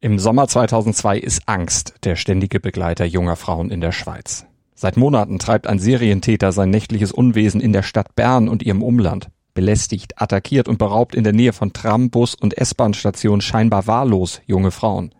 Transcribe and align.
Im 0.00 0.20
Sommer 0.20 0.46
2002 0.46 1.18
ist 1.18 1.42
Angst 1.46 1.96
der 2.04 2.14
ständige 2.14 2.60
Begleiter 2.60 3.04
junger 3.04 3.34
Frauen 3.34 3.68
in 3.68 3.80
der 3.80 3.90
Schweiz. 3.90 4.46
Seit 4.76 4.96
Monaten 4.96 5.40
treibt 5.40 5.66
ein 5.66 5.80
Serientäter 5.80 6.52
sein 6.52 6.70
nächtliches 6.70 7.10
Unwesen 7.10 7.60
in 7.60 7.72
der 7.72 7.82
Stadt 7.82 8.14
Bern 8.14 8.48
und 8.48 8.62
ihrem 8.62 8.84
Umland. 8.84 9.28
Belästigt, 9.54 10.22
attackiert 10.22 10.68
und 10.68 10.78
beraubt 10.78 11.16
in 11.16 11.24
der 11.24 11.32
Nähe 11.32 11.52
von 11.52 11.72
Tram, 11.72 12.10
Bus 12.10 12.36
und 12.36 12.56
S-Bahn-Stationen 12.56 13.40
scheinbar 13.40 13.88
wahllos 13.88 14.40
junge 14.46 14.70
Frauen. 14.70 15.12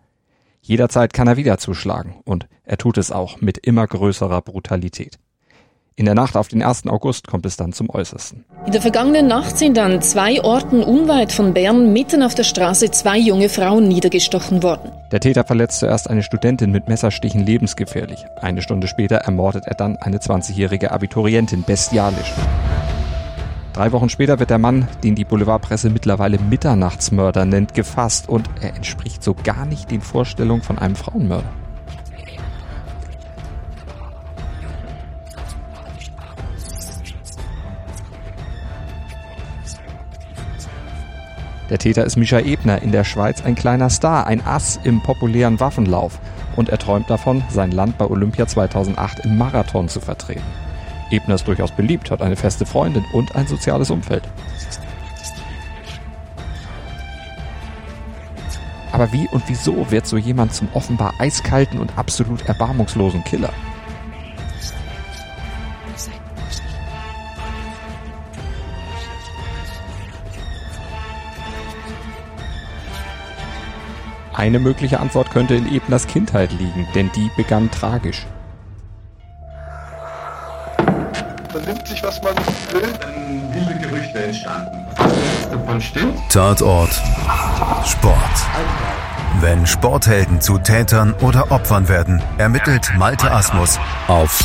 Jederzeit 0.61 1.11
kann 1.11 1.27
er 1.27 1.35
wieder 1.35 1.57
zuschlagen 1.57 2.21
und 2.23 2.47
er 2.63 2.77
tut 2.77 2.97
es 2.97 3.11
auch 3.11 3.41
mit 3.41 3.57
immer 3.57 3.85
größerer 3.85 4.41
Brutalität. 4.41 5.19
In 5.99 6.05
der 6.05 6.15
Nacht 6.15 6.37
auf 6.37 6.47
den 6.47 6.63
1. 6.63 6.87
August 6.87 7.27
kommt 7.27 7.45
es 7.45 7.57
dann 7.57 7.73
zum 7.73 7.89
Äußersten. 7.89 8.45
In 8.65 8.71
der 8.71 8.81
vergangenen 8.81 9.27
Nacht 9.27 9.57
sind 9.57 9.77
an 9.77 10.01
zwei 10.01 10.41
Orten 10.41 10.81
unweit 10.81 11.33
von 11.33 11.53
Bern 11.53 11.91
mitten 11.91 12.23
auf 12.23 12.33
der 12.33 12.45
Straße 12.45 12.89
zwei 12.91 13.17
junge 13.17 13.49
Frauen 13.49 13.89
niedergestochen 13.89 14.63
worden. 14.63 14.91
Der 15.11 15.19
Täter 15.19 15.43
verletzt 15.43 15.79
zuerst 15.79 16.09
eine 16.09 16.23
Studentin 16.23 16.71
mit 16.71 16.87
Messerstichen 16.87 17.45
lebensgefährlich. 17.45 18.23
Eine 18.39 18.61
Stunde 18.61 18.87
später 18.87 19.17
ermordet 19.17 19.65
er 19.67 19.75
dann 19.75 19.97
eine 19.97 20.19
20-jährige 20.19 20.91
Abiturientin 20.93 21.63
bestialisch. 21.63 22.31
Drei 23.73 23.91
Wochen 23.91 24.07
später 24.07 24.39
wird 24.39 24.51
der 24.51 24.57
Mann, 24.57 24.87
den 25.03 25.15
die 25.15 25.25
Boulevardpresse 25.25 25.89
mittlerweile 25.89 26.39
Mitternachtsmörder 26.39 27.43
nennt, 27.43 27.73
gefasst 27.73 28.29
und 28.29 28.49
er 28.61 28.73
entspricht 28.73 29.21
so 29.21 29.33
gar 29.33 29.65
nicht 29.65 29.91
den 29.91 29.99
Vorstellungen 29.99 30.61
von 30.61 30.79
einem 30.79 30.95
Frauenmörder. 30.95 31.51
Der 41.69 41.77
Täter 41.77 42.03
ist 42.03 42.15
Mischa 42.15 42.39
Ebner, 42.39 42.81
in 42.81 42.91
der 42.91 43.03
Schweiz 43.03 43.43
ein 43.43 43.53
kleiner 43.53 43.91
Star, 43.91 44.25
ein 44.25 44.43
Ass 44.43 44.79
im 44.83 45.01
populären 45.01 45.59
Waffenlauf. 45.59 46.19
Und 46.55 46.69
er 46.69 46.79
träumt 46.79 47.09
davon, 47.09 47.43
sein 47.49 47.71
Land 47.71 47.99
bei 47.99 48.05
Olympia 48.05 48.47
2008 48.47 49.19
im 49.19 49.37
Marathon 49.37 49.87
zu 49.87 49.99
vertreten. 49.99 50.41
Ebner 51.11 51.35
ist 51.35 51.47
durchaus 51.47 51.71
beliebt, 51.71 52.09
hat 52.09 52.23
eine 52.23 52.35
feste 52.35 52.65
Freundin 52.65 53.05
und 53.13 53.35
ein 53.35 53.45
soziales 53.45 53.91
Umfeld. 53.91 54.23
Aber 58.91 59.13
wie 59.13 59.27
und 59.29 59.43
wieso 59.47 59.91
wird 59.91 60.07
so 60.07 60.17
jemand 60.17 60.55
zum 60.55 60.69
offenbar 60.73 61.13
eiskalten 61.19 61.79
und 61.79 61.95
absolut 61.97 62.47
erbarmungslosen 62.47 63.23
Killer? 63.23 63.53
Eine 74.39 74.57
mögliche 74.57 75.01
Antwort 75.01 75.31
könnte 75.31 75.55
in 75.55 75.69
Ebners 75.69 76.07
Kindheit 76.07 76.53
liegen, 76.53 76.87
denn 76.95 77.11
die 77.13 77.29
begann 77.35 77.69
tragisch. 77.71 78.25
Man 81.53 81.65
nimmt 81.65 81.85
sich, 81.85 82.01
was 82.01 82.23
man 82.23 82.37
will. 82.71 82.93
Dann 83.01 83.81
Gerüchte 83.81 84.23
entstanden. 84.23 84.85
Davon 85.51 85.81
stimmt. 85.81 86.17
Tatort 86.29 86.91
Sport. 87.85 88.15
Wenn 89.41 89.67
Sporthelden 89.67 90.39
zu 90.39 90.57
Tätern 90.57 91.13
oder 91.15 91.51
Opfern 91.51 91.89
werden, 91.89 92.23
ermittelt 92.37 92.93
Malte 92.97 93.29
Asmus 93.29 93.77
auf 94.07 94.39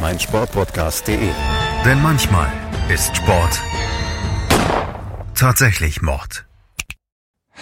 meinsportpodcast.de. 0.00 1.28
Denn 1.84 2.02
manchmal 2.02 2.50
ist 2.88 3.14
Sport 3.18 3.60
tatsächlich 5.34 6.00
Mord. 6.00 6.46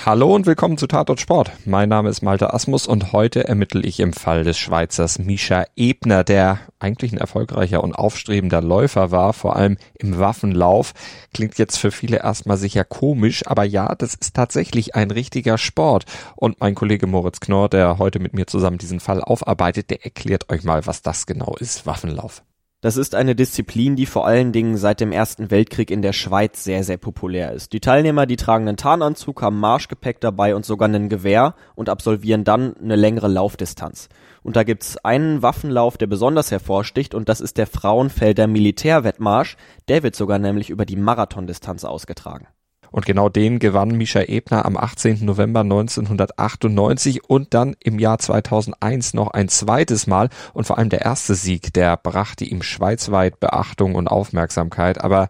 Hallo 0.04 0.34
und 0.34 0.46
willkommen 0.46 0.78
zu 0.78 0.88
Tatort 0.88 1.20
Sport. 1.20 1.52
Mein 1.64 1.88
Name 1.88 2.08
ist 2.08 2.22
Malte 2.22 2.52
Asmus 2.52 2.88
und 2.88 3.12
heute 3.12 3.46
ermittle 3.46 3.82
ich 3.82 4.00
im 4.00 4.12
Fall 4.12 4.42
des 4.42 4.58
Schweizers 4.58 5.20
Mischa 5.20 5.64
Ebner, 5.76 6.24
der 6.24 6.58
eigentlich 6.80 7.12
ein 7.12 7.18
erfolgreicher 7.18 7.84
und 7.84 7.94
aufstrebender 7.94 8.60
Läufer 8.60 9.12
war, 9.12 9.32
vor 9.32 9.54
allem 9.54 9.76
im 9.94 10.18
Waffenlauf. 10.18 10.92
Klingt 11.32 11.56
jetzt 11.56 11.76
für 11.76 11.92
viele 11.92 12.16
erstmal 12.16 12.56
sicher 12.56 12.82
komisch, 12.82 13.46
aber 13.46 13.62
ja, 13.62 13.94
das 13.94 14.14
ist 14.16 14.34
tatsächlich 14.34 14.96
ein 14.96 15.12
richtiger 15.12 15.56
Sport. 15.56 16.06
Und 16.34 16.58
mein 16.58 16.74
Kollege 16.74 17.06
Moritz 17.06 17.38
Knorr, 17.38 17.68
der 17.68 17.98
heute 17.98 18.18
mit 18.18 18.34
mir 18.34 18.48
zusammen 18.48 18.78
diesen 18.78 18.98
Fall 18.98 19.22
aufarbeitet, 19.22 19.90
der 19.90 20.04
erklärt 20.04 20.50
euch 20.52 20.64
mal, 20.64 20.84
was 20.84 21.02
das 21.02 21.26
genau 21.26 21.54
ist, 21.60 21.86
Waffenlauf. 21.86 22.42
Das 22.82 22.96
ist 22.96 23.14
eine 23.14 23.36
Disziplin, 23.36 23.94
die 23.94 24.06
vor 24.06 24.26
allen 24.26 24.50
Dingen 24.50 24.76
seit 24.76 24.98
dem 24.98 25.12
Ersten 25.12 25.52
Weltkrieg 25.52 25.88
in 25.88 26.02
der 26.02 26.12
Schweiz 26.12 26.64
sehr, 26.64 26.82
sehr 26.82 26.96
populär 26.96 27.52
ist. 27.52 27.72
Die 27.72 27.78
Teilnehmer, 27.78 28.26
die 28.26 28.34
tragen 28.34 28.66
einen 28.66 28.76
Tarnanzug, 28.76 29.40
haben 29.40 29.60
Marschgepäck 29.60 30.20
dabei 30.20 30.56
und 30.56 30.66
sogar 30.66 30.88
ein 30.88 31.08
Gewehr 31.08 31.54
und 31.76 31.88
absolvieren 31.88 32.42
dann 32.42 32.76
eine 32.76 32.96
längere 32.96 33.28
Laufdistanz. 33.28 34.08
Und 34.42 34.56
da 34.56 34.64
gibt's 34.64 34.96
einen 34.96 35.42
Waffenlauf, 35.42 35.96
der 35.96 36.08
besonders 36.08 36.50
hervorsticht 36.50 37.14
und 37.14 37.28
das 37.28 37.40
ist 37.40 37.56
der 37.56 37.68
Frauenfelder 37.68 38.48
Militärwettmarsch. 38.48 39.56
Der 39.86 40.02
wird 40.02 40.16
sogar 40.16 40.40
nämlich 40.40 40.68
über 40.68 40.84
die 40.84 40.96
Marathondistanz 40.96 41.84
ausgetragen. 41.84 42.48
Und 42.92 43.06
genau 43.06 43.28
den 43.28 43.58
gewann 43.58 43.96
Mischa 43.96 44.22
Ebner 44.22 44.64
am 44.64 44.76
18. 44.76 45.24
November 45.24 45.60
1998 45.60 47.28
und 47.28 47.54
dann 47.54 47.74
im 47.80 47.98
Jahr 47.98 48.18
2001 48.18 49.14
noch 49.14 49.28
ein 49.28 49.48
zweites 49.48 50.06
Mal. 50.06 50.28
Und 50.52 50.66
vor 50.66 50.78
allem 50.78 50.90
der 50.90 51.02
erste 51.02 51.34
Sieg, 51.34 51.72
der 51.72 51.96
brachte 51.96 52.44
ihm 52.44 52.62
schweizweit 52.62 53.40
Beachtung 53.40 53.94
und 53.94 54.06
Aufmerksamkeit. 54.06 55.02
Aber 55.02 55.28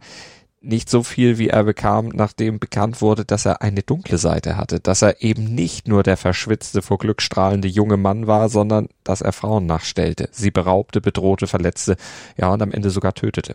nicht 0.63 0.89
so 0.89 1.03
viel, 1.03 1.39
wie 1.39 1.49
er 1.49 1.65
bekam, 1.65 2.09
nachdem 2.09 2.59
bekannt 2.59 3.01
wurde, 3.01 3.25
dass 3.25 3.47
er 3.47 3.63
eine 3.63 3.83
dunkle 3.83 4.19
Seite 4.19 4.57
hatte, 4.57 4.81
dass 4.81 5.03
er 5.03 5.23
eben 5.23 5.45
nicht 5.45 5.89
nur 5.89 6.03
der 6.03 6.17
verschwitzte, 6.17 6.83
vor 6.83 6.99
Glück 6.99 7.21
strahlende 7.21 7.69
junge 7.69 7.97
Mann 7.97 8.27
war, 8.27 8.49
sondern 8.49 8.89
dass 9.05 9.21
er 9.21 9.33
Frauen 9.33 9.67
nachstellte, 9.67 10.29
sie 10.31 10.51
beraubte, 10.51 11.01
bedrohte, 11.01 11.47
verletzte, 11.47 11.97
ja 12.37 12.53
und 12.53 12.63
am 12.63 12.73
Ende 12.73 12.91
sogar 12.91 13.15
tötete. 13.15 13.55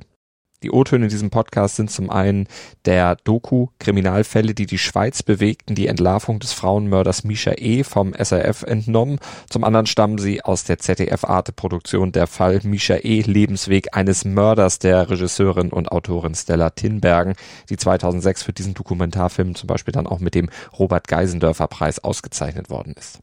Die 0.64 0.72
O-Töne 0.72 1.06
in 1.06 1.12
diesem 1.12 1.30
Podcast 1.30 1.76
sind 1.76 1.92
zum 1.92 2.10
einen 2.10 2.48
der 2.86 3.16
Doku 3.16 3.68
Kriminalfälle, 3.78 4.56
die 4.56 4.66
die 4.66 4.80
Schweiz 4.80 5.22
bewegten, 5.22 5.76
die 5.76 5.86
Entlarvung 5.86 6.40
des 6.40 6.54
Frauenmörders 6.54 7.24
Misha 7.24 7.52
E. 7.58 7.84
vom 7.84 8.16
SRF 8.16 8.64
entnommen. 8.64 9.20
Zum 9.52 9.64
anderen 9.64 9.86
stammen 9.86 10.18
sie 10.18 10.44
aus 10.44 10.64
der 10.64 10.80
ZDF-Arte-Produktion 10.80 12.12
der 12.12 12.26
Fall 12.26 12.62
Misha 12.64 12.96
E. 12.96 13.22
Lebensweg 13.22 13.96
eines 13.96 14.26
Mörders 14.26 14.80
der 14.80 15.12
Regisseurin 15.12 15.72
und 15.72 15.92
Autorin 15.92 16.34
Stella 16.34 16.72
Tinbergen, 16.72 17.36
die 17.70 17.78
2006 17.78 18.42
für 18.42 18.54
diesen 18.54 18.74
Dokumentarfilm 18.74 19.54
zum 19.54 19.68
Beispiel 19.68 19.92
dann 19.92 20.08
auch 20.08 20.20
mit 20.20 20.34
dem 20.34 20.50
Robert 20.80 21.08
Geisendörfer 21.08 21.68
Preis 21.68 22.00
ausgezeichnet 22.00 22.72
worden 22.72 22.96
ist. 22.98 23.20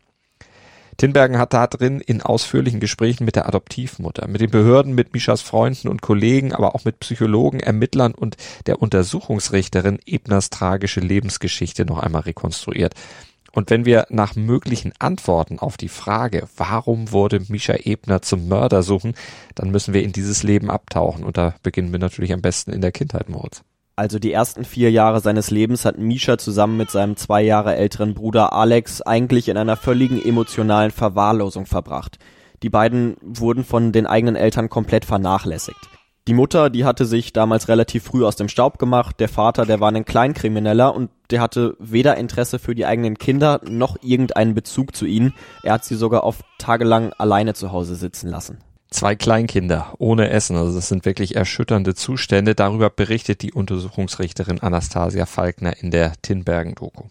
Tinbergen 0.97 1.39
hat 1.39 1.53
da 1.53 1.67
drin 1.67 2.01
in 2.01 2.23
ausführlichen 2.23 2.81
Gesprächen 2.81 3.25
mit 3.25 3.37
der 3.37 3.47
Adoptivmutter, 3.49 4.29
mit 4.29 4.41
den 4.41 4.51
Behörden, 4.51 4.95
mit 4.95 5.13
Mischas 5.13 5.43
Freunden 5.43 5.89
und 5.89 6.03
Kollegen, 6.03 6.53
aber 6.53 6.75
auch 6.75 6.85
mit 6.85 7.01
Psychologen, 7.01 7.61
Ermittlern 7.61 8.15
und 8.15 8.37
der 8.67 8.81
Untersuchungsrichterin 8.81 9.99
Ebners 10.07 10.51
tragische 10.51 11.01
Lebensgeschichte 11.01 11.85
noch 11.85 11.99
einmal 11.99 12.23
rekonstruiert. 12.23 12.95
Und 13.53 13.71
wenn 13.71 13.85
wir 13.85 14.07
nach 14.11 14.35
möglichen 14.35 14.93
Antworten 14.99 15.61
auf 15.61 15.77
die 15.77 15.89
Frage, 15.89 16.49
warum 16.57 17.13
wurde 17.13 17.41
Mischa 17.49 17.75
Ebner 17.75 18.21
zum 18.21 18.49
Mörder 18.49 18.83
suchen, 18.83 19.15
dann 19.55 19.71
müssen 19.71 19.95
wir 19.95 20.03
in 20.03 20.13
dieses 20.13 20.43
Leben 20.43 20.71
abtauchen. 20.71 21.23
Und 21.23 21.37
da 21.37 21.55
beginnen 21.63 21.93
wir 21.93 22.01
natürlich 22.01 22.33
am 22.33 22.43
besten 22.43 22.73
in 22.73 22.81
der 22.81 22.91
Kindheit, 22.91 23.29
Moritz. 23.29 23.63
Also 23.97 24.19
die 24.19 24.33
ersten 24.33 24.65
vier 24.65 24.91
Jahre 24.91 25.21
seines 25.21 25.53
Lebens 25.53 25.85
hat 25.85 25.99
Misha 25.99 26.37
zusammen 26.37 26.77
mit 26.77 26.91
seinem 26.91 27.17
zwei 27.17 27.43
Jahre 27.43 27.77
älteren 27.77 28.15
Bruder 28.15 28.53
Alex 28.53 29.03
eigentlich 29.03 29.49
in 29.49 29.57
einer 29.57 29.77
völligen 29.77 30.21
emotionalen 30.21 30.91
Verwahrlosung 30.91 31.67
verbracht. 31.67 32.19
Die 32.65 32.71
beiden 32.71 33.17
wurden 33.23 33.65
von 33.65 33.93
den 33.93 34.07
eigenen 34.07 34.35
Eltern 34.35 34.69
komplett 34.69 35.05
vernachlässigt. 35.05 35.79
Die 36.27 36.35
Mutter, 36.35 36.71
die 36.71 36.85
hatte 36.85 37.05
sich 37.05 37.33
damals 37.35 37.69
relativ 37.69 38.03
früh 38.03 38.25
aus 38.25 38.35
dem 38.35 38.49
Staub 38.49 38.79
gemacht, 38.79 39.21
der 39.21 39.29
Vater, 39.29 39.67
der 39.67 39.79
war 39.79 39.93
ein 39.93 40.07
Kleinkrimineller 40.07 40.95
und 40.95 41.11
der 41.31 41.41
hatte 41.41 41.77
weder 41.79 42.17
Interesse 42.17 42.59
für 42.59 42.75
die 42.75 42.87
eigenen 42.87 43.19
Kinder 43.19 43.61
noch 43.69 43.97
irgendeinen 44.03 44.55
Bezug 44.55 44.97
zu 44.97 45.05
ihnen. 45.05 45.35
Er 45.63 45.75
hat 45.75 45.85
sie 45.85 45.97
sogar 45.97 46.25
oft 46.25 46.45
tagelang 46.59 47.13
alleine 47.13 47.55
zu 47.55 47.71
Hause 47.71 47.95
sitzen 47.95 48.29
lassen 48.29 48.59
zwei 48.95 49.17
Kleinkinder 49.17 49.95
ohne 49.99 50.31
Essen. 50.31 50.57
Also 50.57 50.75
das 50.75 50.89
sind 50.89 51.05
wirklich 51.05 51.37
erschütternde 51.37 51.95
Zustände. 51.95 52.55
Darüber 52.55 52.91
berichtet 52.91 53.43
die 53.43 53.53
Untersuchungsrichterin 53.53 54.61
Anastasia 54.61 55.27
Falkner 55.27 55.77
in 55.77 55.91
der 55.91 56.13
Tinbergen-Doku. 56.23 57.09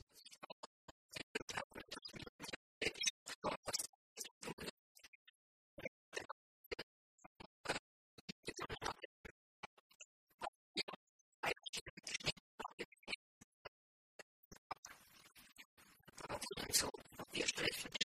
Wir 17.34 17.48
sprechen 17.48 18.03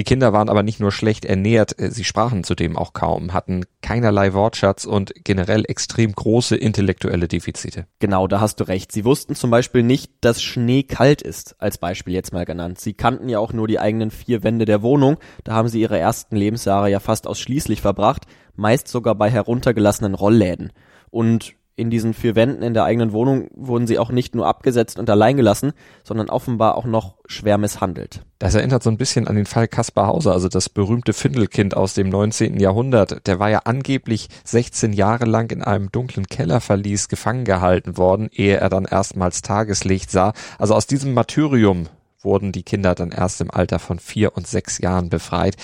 Die 0.00 0.04
Kinder 0.04 0.32
waren 0.32 0.48
aber 0.48 0.62
nicht 0.62 0.80
nur 0.80 0.92
schlecht 0.92 1.26
ernährt, 1.26 1.78
äh, 1.78 1.90
sie 1.90 2.04
sprachen 2.04 2.42
zudem 2.42 2.74
auch 2.74 2.94
kaum, 2.94 3.34
hatten 3.34 3.66
keinerlei 3.82 4.32
Wortschatz 4.32 4.86
und 4.86 5.12
generell 5.24 5.66
extrem 5.68 6.12
große 6.12 6.56
intellektuelle 6.56 7.28
Defizite. 7.28 7.84
Genau, 7.98 8.26
da 8.26 8.40
hast 8.40 8.60
du 8.60 8.64
recht. 8.64 8.92
Sie 8.92 9.04
wussten 9.04 9.34
zum 9.34 9.50
Beispiel 9.50 9.82
nicht, 9.82 10.10
dass 10.22 10.40
Schnee 10.40 10.84
kalt 10.84 11.20
ist, 11.20 11.54
als 11.58 11.76
Beispiel 11.76 12.14
jetzt 12.14 12.32
mal 12.32 12.46
genannt. 12.46 12.80
Sie 12.80 12.94
kannten 12.94 13.28
ja 13.28 13.40
auch 13.40 13.52
nur 13.52 13.68
die 13.68 13.78
eigenen 13.78 14.10
vier 14.10 14.42
Wände 14.42 14.64
der 14.64 14.80
Wohnung, 14.80 15.18
da 15.44 15.52
haben 15.52 15.68
sie 15.68 15.82
ihre 15.82 15.98
ersten 15.98 16.34
Lebensjahre 16.34 16.88
ja 16.88 16.98
fast 16.98 17.26
ausschließlich 17.26 17.82
verbracht, 17.82 18.24
meist 18.56 18.88
sogar 18.88 19.16
bei 19.16 19.28
heruntergelassenen 19.28 20.14
Rollläden. 20.14 20.72
Und 21.10 21.56
in 21.76 21.90
diesen 21.90 22.12
vier 22.12 22.36
Wänden 22.36 22.62
in 22.62 22.74
der 22.74 22.84
eigenen 22.84 23.12
Wohnung 23.12 23.48
wurden 23.54 23.86
sie 23.86 23.98
auch 23.98 24.10
nicht 24.10 24.34
nur 24.34 24.46
abgesetzt 24.46 24.98
und 24.98 25.08
allein 25.08 25.36
gelassen, 25.36 25.72
sondern 26.04 26.28
offenbar 26.28 26.76
auch 26.76 26.84
noch 26.84 27.16
schwer 27.26 27.56
misshandelt. 27.58 28.22
Das 28.38 28.54
erinnert 28.54 28.82
so 28.82 28.90
ein 28.90 28.98
bisschen 28.98 29.28
an 29.28 29.36
den 29.36 29.46
Fall 29.46 29.66
Kaspar 29.66 30.06
Hauser, 30.06 30.32
also 30.32 30.48
das 30.48 30.68
berühmte 30.68 31.12
Findelkind 31.12 31.76
aus 31.76 31.94
dem 31.94 32.08
19. 32.08 32.60
Jahrhundert. 32.60 33.26
Der 33.26 33.38
war 33.38 33.48
ja 33.48 33.60
angeblich 33.64 34.28
16 34.44 34.92
Jahre 34.92 35.24
lang 35.24 35.50
in 35.50 35.62
einem 35.62 35.90
dunklen 35.90 36.26
Kellerverlies 36.26 37.08
gefangen 37.08 37.44
gehalten 37.44 37.96
worden, 37.96 38.28
ehe 38.32 38.56
er 38.56 38.68
dann 38.68 38.84
erstmals 38.84 39.42
Tageslicht 39.42 40.10
sah. 40.10 40.32
Also 40.58 40.74
aus 40.74 40.86
diesem 40.86 41.14
Martyrium 41.14 41.88
wurden 42.22 42.52
die 42.52 42.62
Kinder 42.62 42.94
dann 42.94 43.10
erst 43.10 43.40
im 43.40 43.50
Alter 43.50 43.78
von 43.78 43.98
vier 43.98 44.36
und 44.36 44.46
sechs 44.46 44.78
Jahren 44.78 45.08
befreit. 45.08 45.56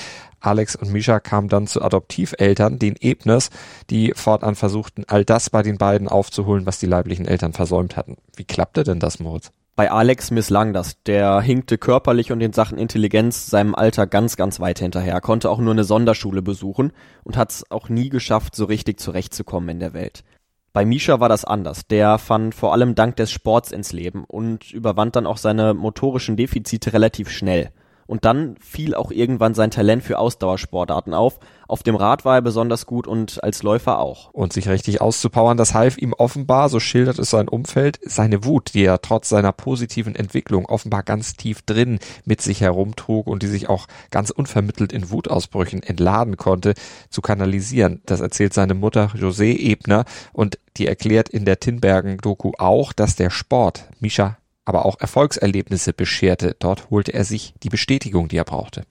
Alex 0.47 0.77
und 0.77 0.93
Misha 0.93 1.21
kamen 1.21 1.49
dann 1.49 1.67
zu 1.67 1.83
Adoptiveltern, 1.83 2.79
den 2.79 2.95
Ebners, 3.01 3.51
die 3.91 4.13
fortan 4.15 4.55
versuchten, 4.55 5.05
all 5.09 5.25
das 5.25 5.51
bei 5.51 5.63
den 5.63 5.77
beiden 5.77 6.09
aufzuholen, 6.09 6.67
was 6.67 6.79
die 6.79 6.87
leiblichen 6.87 7.27
Eltern 7.27 7.53
versäumt 7.53 7.97
hatten. 7.97 8.17
Wie 8.37 8.45
klappte 8.45 8.85
denn 8.85 9.01
das, 9.01 9.19
Moritz? 9.19 9.51
Bei 9.75 9.91
Alex 9.91 10.31
misslang 10.31 10.73
das. 10.73 11.03
Der 11.03 11.41
hinkte 11.41 11.77
körperlich 11.77 12.33
und 12.33 12.41
in 12.41 12.55
Sachen 12.55 12.79
Intelligenz 12.79 13.49
seinem 13.49 13.75
Alter 13.75 14.07
ganz, 14.07 14.37
ganz 14.37 14.59
weit 14.59 14.79
hinterher, 14.79 15.21
konnte 15.21 15.51
auch 15.51 15.59
nur 15.59 15.73
eine 15.73 15.85
Sonderschule 15.85 16.41
besuchen 16.41 16.93
und 17.25 17.37
hat 17.37 17.51
es 17.51 17.71
auch 17.71 17.91
nie 17.91 18.09
geschafft, 18.09 18.57
so 18.57 18.65
richtig 18.65 18.99
zurechtzukommen 18.99 19.69
in 19.69 19.81
der 19.81 19.93
Welt. 19.93 20.25
Bei 20.73 20.87
Misha 20.87 21.21
war 21.21 21.29
das 21.29 21.45
anders. 21.45 21.87
Der 21.89 22.19
fand 22.19 22.55
vor 22.55 22.73
allem 22.73 22.95
dank 22.95 23.17
des 23.17 23.33
Sports 23.33 23.73
ins 23.73 23.93
Leben 23.93 24.25
und 24.25 24.73
überwand 24.73 25.17
dann 25.17 25.27
auch 25.27 25.39
seine 25.39 25.75
motorischen 25.75 26.37
Defizite 26.37 26.93
relativ 26.93 27.31
schnell. 27.31 27.71
Und 28.07 28.25
dann 28.25 28.57
fiel 28.61 28.95
auch 28.95 29.11
irgendwann 29.11 29.55
sein 29.55 29.71
Talent 29.71 30.03
für 30.03 30.19
Ausdauersportarten 30.19 31.15
auf. 31.15 31.39
Auf 31.69 31.83
dem 31.83 31.97
Rad 31.97 32.25
war 32.25 32.37
er 32.37 32.43
besonders 32.43 32.87
gut 32.87 33.07
und 33.09 33.43
als 33.43 33.63
Läufer 33.63 33.99
auch. 33.99 34.31
Und 34.33 34.53
sich 34.53 34.69
richtig 34.69 35.01
auszupowern, 35.01 35.57
das 35.57 35.75
half 35.75 35.99
ihm 35.99 36.13
offenbar, 36.13 36.69
so 36.69 36.79
schildert 36.79 37.19
es 37.19 37.31
sein 37.31 37.49
Umfeld, 37.49 37.99
seine 38.05 38.45
Wut, 38.45 38.75
die 38.75 38.85
er 38.85 39.03
trotz 39.03 39.29
seiner 39.29 39.53
positiven 39.53 40.15
Entwicklung 40.15 40.67
offenbar 40.67 41.03
ganz 41.03 41.35
tief 41.35 41.63
drin 41.63 41.99
mit 42.25 42.41
sich 42.41 42.61
herumtrug 42.61 43.27
und 43.27 43.43
die 43.43 43.49
sich 43.49 43.69
auch 43.69 43.87
ganz 44.11 44.31
unvermittelt 44.31 44.93
in 44.93 45.11
Wutausbrüchen 45.11 45.83
entladen 45.83 46.37
konnte, 46.37 46.75
zu 47.11 47.21
kanalisieren. 47.21 48.03
Das 48.07 48.21
erzählt 48.21 48.55
seine 48.55 48.75
Mutter 48.75 49.11
José 49.17 49.57
Ebner 49.59 50.05
und 50.33 50.59
die 50.77 50.87
erklärt 50.87 51.29
in 51.29 51.45
der 51.45 51.59
Tinbergen-Doku 51.59 52.53
auch, 52.59 52.93
dass 52.93 53.17
der 53.17 53.31
Sport 53.31 53.89
Misha 53.99 54.37
aber 54.67 54.85
auch 54.85 55.01
Erfolgserlebnisse 55.01 55.95
bescherte. 55.95 56.57
Dort 56.59 56.91
holte 56.91 57.15
er 57.15 57.25
sich 57.25 57.55
die 57.63 57.71
Bestätigung, 57.71 58.29
die 58.29 58.37
er 58.37 58.45
brauchte. 58.45 58.85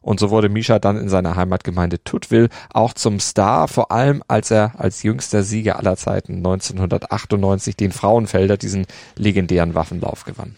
Und 0.00 0.20
so 0.20 0.30
wurde 0.30 0.48
Misha 0.48 0.78
dann 0.78 0.96
in 0.96 1.10
seiner 1.10 1.36
Heimatgemeinde 1.36 2.02
Tutwil 2.02 2.48
auch 2.70 2.94
zum 2.94 3.20
Star, 3.20 3.68
vor 3.68 3.92
allem 3.92 4.22
als 4.26 4.50
er 4.50 4.80
als 4.80 5.02
jüngster 5.02 5.42
Sieger 5.42 5.76
aller 5.76 5.96
Zeiten 5.96 6.36
1998 6.36 7.76
den 7.76 7.92
Frauenfelder 7.92 8.56
diesen 8.56 8.86
legendären 9.16 9.74
Waffenlauf 9.74 10.24
gewann. 10.24 10.56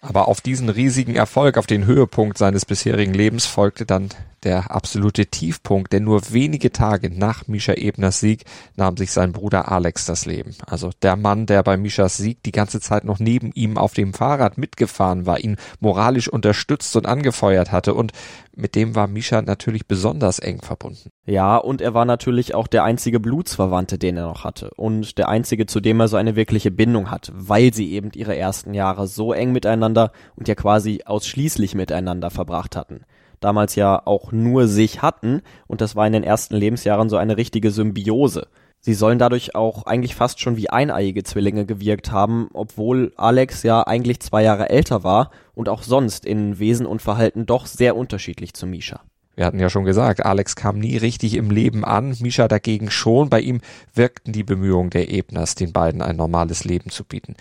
Aber 0.00 0.28
auf 0.28 0.40
diesen 0.40 0.68
riesigen 0.68 1.14
Erfolg, 1.14 1.58
auf 1.58 1.66
den 1.66 1.84
Höhepunkt 1.84 2.38
seines 2.38 2.64
bisherigen 2.64 3.12
Lebens 3.12 3.46
folgte 3.46 3.84
dann 3.84 4.08
der 4.44 4.70
absolute 4.70 5.26
Tiefpunkt, 5.26 5.92
denn 5.92 6.04
nur 6.04 6.32
wenige 6.32 6.72
Tage 6.72 7.10
nach 7.10 7.46
Misha 7.48 7.74
Ebners 7.74 8.20
Sieg 8.20 8.44
nahm 8.76 8.96
sich 8.96 9.12
sein 9.12 9.32
Bruder 9.32 9.70
Alex 9.70 10.06
das 10.06 10.26
Leben. 10.26 10.54
Also 10.66 10.90
der 11.02 11.16
Mann, 11.16 11.46
der 11.46 11.62
bei 11.62 11.76
Mishas 11.76 12.16
Sieg 12.16 12.42
die 12.42 12.52
ganze 12.52 12.80
Zeit 12.80 13.04
noch 13.04 13.18
neben 13.18 13.52
ihm 13.54 13.76
auf 13.76 13.92
dem 13.92 14.14
Fahrrad 14.14 14.58
mitgefahren 14.58 15.26
war, 15.26 15.40
ihn 15.40 15.56
moralisch 15.80 16.28
unterstützt 16.28 16.96
und 16.96 17.06
angefeuert 17.06 17.72
hatte 17.72 17.94
und 17.94 18.12
mit 18.54 18.74
dem 18.74 18.94
war 18.94 19.06
Misha 19.06 19.42
natürlich 19.42 19.86
besonders 19.86 20.38
eng 20.38 20.60
verbunden. 20.60 21.10
Ja, 21.24 21.56
und 21.56 21.80
er 21.80 21.94
war 21.94 22.04
natürlich 22.04 22.54
auch 22.54 22.66
der 22.66 22.84
einzige 22.84 23.20
Blutsverwandte, 23.20 23.98
den 23.98 24.16
er 24.16 24.26
noch 24.26 24.44
hatte 24.44 24.70
und 24.76 25.18
der 25.18 25.28
einzige, 25.28 25.66
zu 25.66 25.80
dem 25.80 26.00
er 26.00 26.08
so 26.08 26.16
eine 26.16 26.36
wirkliche 26.36 26.70
Bindung 26.70 27.10
hat, 27.10 27.30
weil 27.34 27.72
sie 27.72 27.92
eben 27.92 28.10
ihre 28.14 28.36
ersten 28.36 28.74
Jahre 28.74 29.06
so 29.06 29.32
eng 29.32 29.52
miteinander 29.52 30.12
und 30.36 30.48
ja 30.48 30.54
quasi 30.54 31.02
ausschließlich 31.04 31.74
miteinander 31.74 32.30
verbracht 32.30 32.76
hatten 32.76 33.04
damals 33.40 33.74
ja 33.74 34.02
auch 34.06 34.32
nur 34.32 34.68
sich 34.68 35.02
hatten 35.02 35.42
und 35.66 35.80
das 35.80 35.96
war 35.96 36.06
in 36.06 36.12
den 36.12 36.24
ersten 36.24 36.56
Lebensjahren 36.56 37.08
so 37.08 37.16
eine 37.16 37.36
richtige 37.36 37.70
Symbiose. 37.70 38.48
Sie 38.82 38.94
sollen 38.94 39.18
dadurch 39.18 39.54
auch 39.54 39.84
eigentlich 39.84 40.14
fast 40.14 40.40
schon 40.40 40.56
wie 40.56 40.70
eineiige 40.70 41.22
Zwillinge 41.22 41.66
gewirkt 41.66 42.12
haben, 42.12 42.48
obwohl 42.54 43.12
Alex 43.16 43.62
ja 43.62 43.86
eigentlich 43.86 44.20
zwei 44.20 44.42
Jahre 44.42 44.70
älter 44.70 45.04
war 45.04 45.30
und 45.54 45.68
auch 45.68 45.82
sonst 45.82 46.24
in 46.24 46.58
Wesen 46.58 46.86
und 46.86 47.02
Verhalten 47.02 47.44
doch 47.44 47.66
sehr 47.66 47.94
unterschiedlich 47.94 48.54
zu 48.54 48.66
Misha. 48.66 49.00
Wir 49.36 49.44
hatten 49.46 49.60
ja 49.60 49.70
schon 49.70 49.84
gesagt, 49.84 50.24
Alex 50.24 50.56
kam 50.56 50.78
nie 50.78 50.96
richtig 50.96 51.34
im 51.34 51.50
Leben 51.50 51.84
an, 51.84 52.16
Misha 52.20 52.48
dagegen 52.48 52.90
schon. 52.90 53.28
Bei 53.30 53.40
ihm 53.40 53.60
wirkten 53.94 54.32
die 54.32 54.44
Bemühungen 54.44 54.90
der 54.90 55.10
Ebners, 55.10 55.54
den 55.54 55.72
beiden 55.72 56.02
ein 56.02 56.16
normales 56.16 56.64
Leben 56.64 56.90
zu 56.90 57.04
bieten. 57.04 57.36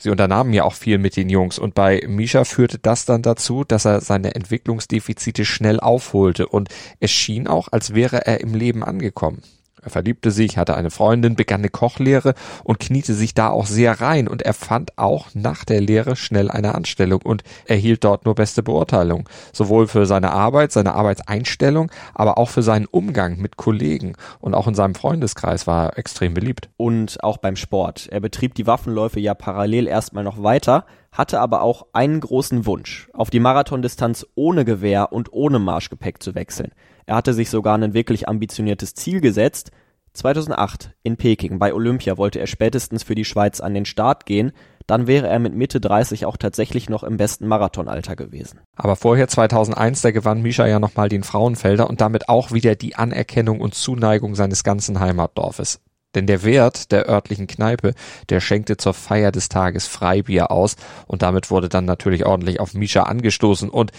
Sie 0.00 0.08
unternahmen 0.08 0.54
ja 0.54 0.64
auch 0.64 0.72
viel 0.72 0.96
mit 0.96 1.14
den 1.14 1.28
Jungs 1.28 1.58
und 1.58 1.74
bei 1.74 2.02
Misha 2.08 2.44
führte 2.44 2.78
das 2.78 3.04
dann 3.04 3.20
dazu, 3.20 3.64
dass 3.64 3.84
er 3.84 4.00
seine 4.00 4.34
Entwicklungsdefizite 4.34 5.44
schnell 5.44 5.78
aufholte 5.78 6.48
und 6.48 6.70
es 7.00 7.10
schien 7.10 7.46
auch, 7.46 7.68
als 7.70 7.94
wäre 7.94 8.26
er 8.26 8.40
im 8.40 8.54
Leben 8.54 8.82
angekommen. 8.82 9.42
Er 9.82 9.90
verliebte 9.90 10.30
sich, 10.30 10.56
hatte 10.56 10.76
eine 10.76 10.90
Freundin, 10.90 11.36
begann 11.36 11.60
eine 11.60 11.68
Kochlehre 11.68 12.34
und 12.64 12.80
kniete 12.80 13.14
sich 13.14 13.34
da 13.34 13.48
auch 13.48 13.66
sehr 13.66 14.00
rein 14.00 14.28
und 14.28 14.42
er 14.42 14.54
fand 14.54 14.98
auch 14.98 15.28
nach 15.34 15.64
der 15.64 15.80
Lehre 15.80 16.16
schnell 16.16 16.50
eine 16.50 16.74
Anstellung 16.74 17.20
und 17.22 17.42
erhielt 17.66 18.04
dort 18.04 18.24
nur 18.24 18.34
beste 18.34 18.62
Beurteilung. 18.62 19.28
Sowohl 19.52 19.86
für 19.86 20.06
seine 20.06 20.32
Arbeit, 20.32 20.72
seine 20.72 20.94
Arbeitseinstellung, 20.94 21.90
aber 22.14 22.38
auch 22.38 22.50
für 22.50 22.62
seinen 22.62 22.86
Umgang 22.86 23.38
mit 23.38 23.56
Kollegen 23.56 24.14
und 24.40 24.54
auch 24.54 24.66
in 24.66 24.74
seinem 24.74 24.94
Freundeskreis 24.94 25.66
war 25.66 25.86
er 25.86 25.98
extrem 25.98 26.34
beliebt. 26.34 26.68
Und 26.76 27.22
auch 27.22 27.38
beim 27.38 27.56
Sport. 27.56 28.08
Er 28.10 28.20
betrieb 28.20 28.54
die 28.54 28.66
Waffenläufe 28.66 29.20
ja 29.20 29.34
parallel 29.34 29.86
erstmal 29.86 30.24
noch 30.24 30.42
weiter, 30.42 30.84
hatte 31.12 31.40
aber 31.40 31.62
auch 31.62 31.86
einen 31.92 32.20
großen 32.20 32.66
Wunsch, 32.66 33.08
auf 33.12 33.30
die 33.30 33.40
Marathondistanz 33.40 34.26
ohne 34.34 34.64
Gewehr 34.64 35.12
und 35.12 35.32
ohne 35.32 35.58
Marschgepäck 35.58 36.22
zu 36.22 36.34
wechseln. 36.34 36.72
Er 37.06 37.16
hatte 37.16 37.34
sich 37.34 37.50
sogar 37.50 37.76
ein 37.76 37.94
wirklich 37.94 38.28
ambitioniertes 38.28 38.94
Ziel 38.94 39.20
gesetzt. 39.20 39.70
2008 40.12 40.92
in 41.02 41.16
Peking 41.16 41.58
bei 41.58 41.72
Olympia 41.72 42.18
wollte 42.18 42.40
er 42.40 42.46
spätestens 42.46 43.02
für 43.02 43.14
die 43.14 43.24
Schweiz 43.24 43.60
an 43.60 43.74
den 43.74 43.84
Start 43.84 44.26
gehen, 44.26 44.52
dann 44.90 45.06
wäre 45.06 45.28
er 45.28 45.38
mit 45.38 45.54
Mitte 45.54 45.80
30 45.80 46.26
auch 46.26 46.36
tatsächlich 46.36 46.88
noch 46.88 47.04
im 47.04 47.16
besten 47.16 47.46
Marathonalter 47.46 48.16
gewesen. 48.16 48.58
Aber 48.74 48.96
vorher 48.96 49.28
2001, 49.28 50.02
da 50.02 50.10
gewann 50.10 50.42
Misha 50.42 50.66
ja 50.66 50.80
nochmal 50.80 51.08
den 51.08 51.22
Frauenfelder 51.22 51.88
und 51.88 52.00
damit 52.00 52.28
auch 52.28 52.50
wieder 52.50 52.74
die 52.74 52.96
Anerkennung 52.96 53.60
und 53.60 53.74
Zuneigung 53.74 54.34
seines 54.34 54.64
ganzen 54.64 54.98
Heimatdorfes. 54.98 55.80
Denn 56.16 56.26
der 56.26 56.42
Wert 56.42 56.90
der 56.90 57.08
örtlichen 57.08 57.46
Kneipe, 57.46 57.94
der 58.30 58.40
schenkte 58.40 58.76
zur 58.76 58.94
Feier 58.94 59.30
des 59.30 59.48
Tages 59.48 59.86
Freibier 59.86 60.50
aus 60.50 60.74
und 61.06 61.22
damit 61.22 61.52
wurde 61.52 61.68
dann 61.68 61.84
natürlich 61.84 62.26
ordentlich 62.26 62.58
auf 62.58 62.74
Misha 62.74 63.04
angestoßen 63.04 63.70
und 63.70 63.92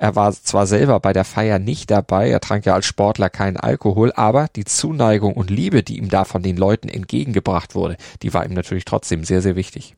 er 0.00 0.16
war 0.16 0.32
zwar 0.32 0.66
selber 0.66 0.98
bei 0.98 1.12
der 1.12 1.26
Feier 1.26 1.58
nicht 1.58 1.90
dabei, 1.90 2.30
er 2.30 2.40
trank 2.40 2.64
ja 2.64 2.72
als 2.72 2.86
Sportler 2.86 3.28
keinen 3.28 3.58
Alkohol, 3.58 4.12
aber 4.12 4.48
die 4.56 4.64
Zuneigung 4.64 5.34
und 5.34 5.50
Liebe, 5.50 5.82
die 5.82 5.98
ihm 5.98 6.08
da 6.08 6.24
von 6.24 6.42
den 6.42 6.56
Leuten 6.56 6.88
entgegengebracht 6.88 7.74
wurde, 7.74 7.98
die 8.22 8.32
war 8.32 8.46
ihm 8.46 8.54
natürlich 8.54 8.86
trotzdem 8.86 9.24
sehr, 9.24 9.42
sehr 9.42 9.56
wichtig. 9.56 9.96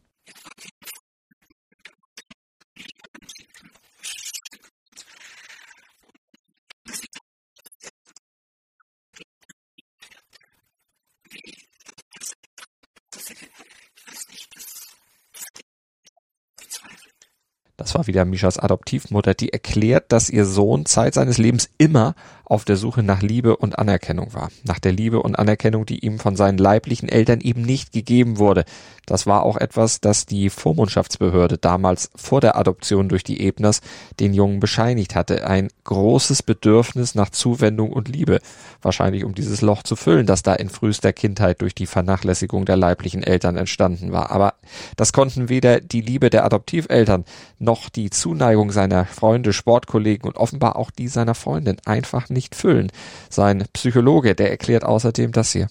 Das 17.82 17.96
war 17.96 18.06
wieder 18.06 18.24
Mischas 18.24 18.60
Adoptivmutter, 18.60 19.34
die 19.34 19.52
erklärt, 19.52 20.12
dass 20.12 20.30
ihr 20.30 20.44
Sohn 20.44 20.86
Zeit 20.86 21.14
seines 21.14 21.36
Lebens 21.36 21.68
immer 21.78 22.14
auf 22.52 22.66
der 22.66 22.76
Suche 22.76 23.02
nach 23.02 23.22
Liebe 23.22 23.56
und 23.56 23.78
Anerkennung 23.78 24.34
war. 24.34 24.50
Nach 24.62 24.78
der 24.78 24.92
Liebe 24.92 25.22
und 25.22 25.38
Anerkennung, 25.38 25.86
die 25.86 26.04
ihm 26.04 26.18
von 26.18 26.36
seinen 26.36 26.58
leiblichen 26.58 27.08
Eltern 27.08 27.40
eben 27.40 27.62
nicht 27.62 27.92
gegeben 27.92 28.38
wurde. 28.38 28.66
Das 29.06 29.26
war 29.26 29.42
auch 29.42 29.56
etwas, 29.56 30.02
das 30.02 30.26
die 30.26 30.50
Vormundschaftsbehörde 30.50 31.56
damals 31.56 32.10
vor 32.14 32.42
der 32.42 32.56
Adoption 32.56 33.08
durch 33.08 33.24
die 33.24 33.40
Ebners 33.40 33.80
den 34.20 34.34
Jungen 34.34 34.60
bescheinigt 34.60 35.14
hatte. 35.14 35.46
Ein 35.46 35.68
großes 35.84 36.42
Bedürfnis 36.42 37.14
nach 37.14 37.30
Zuwendung 37.30 37.90
und 37.90 38.08
Liebe. 38.08 38.40
Wahrscheinlich 38.82 39.24
um 39.24 39.34
dieses 39.34 39.62
Loch 39.62 39.82
zu 39.82 39.96
füllen, 39.96 40.26
das 40.26 40.42
da 40.42 40.52
in 40.54 40.68
frühester 40.68 41.14
Kindheit 41.14 41.62
durch 41.62 41.74
die 41.74 41.86
Vernachlässigung 41.86 42.66
der 42.66 42.76
leiblichen 42.76 43.22
Eltern 43.22 43.56
entstanden 43.56 44.12
war. 44.12 44.30
Aber 44.30 44.54
das 44.96 45.14
konnten 45.14 45.48
weder 45.48 45.80
die 45.80 46.02
Liebe 46.02 46.28
der 46.28 46.44
Adoptiveltern 46.44 47.24
noch 47.58 47.71
die 47.88 48.10
Zuneigung 48.10 48.70
seiner 48.70 49.06
Freunde, 49.06 49.52
Sportkollegen 49.52 50.26
und 50.28 50.36
offenbar 50.36 50.76
auch 50.76 50.90
die 50.90 51.08
seiner 51.08 51.34
Freundin 51.34 51.76
einfach 51.84 52.28
nicht 52.28 52.54
füllen. 52.54 52.90
Sein 53.28 53.64
Psychologe, 53.72 54.34
der 54.34 54.50
erklärt 54.50 54.84
außerdem 54.84 55.32
das 55.32 55.52
hier. 55.52 55.68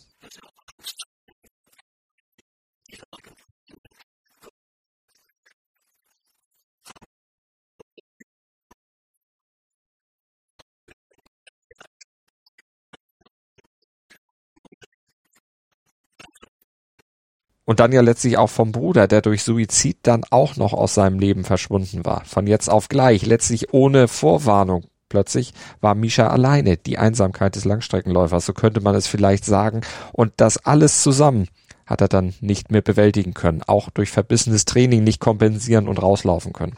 Und 17.71 17.79
dann 17.79 17.93
ja 17.93 18.01
letztlich 18.01 18.37
auch 18.37 18.49
vom 18.49 18.73
Bruder, 18.73 19.07
der 19.07 19.21
durch 19.21 19.43
Suizid 19.43 19.99
dann 20.01 20.23
auch 20.29 20.57
noch 20.57 20.73
aus 20.73 20.93
seinem 20.93 21.19
Leben 21.19 21.45
verschwunden 21.45 22.03
war. 22.03 22.25
Von 22.25 22.45
jetzt 22.45 22.69
auf 22.69 22.89
gleich, 22.89 23.25
letztlich 23.25 23.73
ohne 23.73 24.09
Vorwarnung. 24.09 24.83
Plötzlich 25.07 25.53
war 25.79 25.95
Misha 25.95 26.27
alleine, 26.27 26.75
die 26.75 26.97
Einsamkeit 26.97 27.55
des 27.55 27.63
Langstreckenläufers, 27.63 28.45
so 28.45 28.51
könnte 28.51 28.81
man 28.81 28.93
es 28.93 29.07
vielleicht 29.07 29.45
sagen. 29.45 29.79
Und 30.11 30.33
das 30.35 30.57
alles 30.57 31.01
zusammen 31.01 31.47
hat 31.85 32.01
er 32.01 32.09
dann 32.09 32.33
nicht 32.41 32.71
mehr 32.71 32.81
bewältigen 32.81 33.33
können, 33.33 33.63
auch 33.65 33.89
durch 33.89 34.11
verbissenes 34.11 34.65
Training 34.65 35.05
nicht 35.05 35.21
kompensieren 35.21 35.87
und 35.87 36.01
rauslaufen 36.01 36.51
können. 36.51 36.75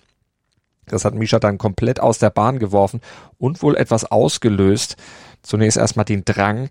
Das 0.85 1.05
hat 1.05 1.15
Misha 1.15 1.39
dann 1.39 1.57
komplett 1.57 2.01
aus 2.01 2.19
der 2.19 2.29
Bahn 2.29 2.59
geworfen 2.59 3.01
und 3.39 3.63
wohl 3.63 3.75
etwas 3.77 4.05
ausgelöst. 4.05 4.95
Zunächst 5.41 5.79
erstmal 5.79 6.05
den 6.05 6.23
Drang, 6.23 6.69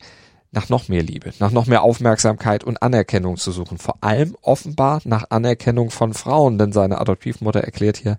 nach 0.53 0.69
noch 0.69 0.89
mehr 0.89 1.03
Liebe, 1.03 1.33
nach 1.41 1.51
noch 1.51 1.67
mehr 1.67 1.83
Aufmerksamkeit 1.83 2.63
und 2.63 2.83
Anerkennung 2.83 3.37
zu 3.37 3.51
suchen. 3.51 3.79
Vor 3.79 3.97
allem 4.03 4.37
offenbar 4.43 5.01
nach 5.05 5.25
Anerkennung 5.31 5.91
von 5.91 6.15
Frauen, 6.15 6.59
denn 6.59 6.73
seine 6.73 7.01
Adoptivmutter 7.01 7.61
erklärt 7.61 7.97
hier, 7.97 8.19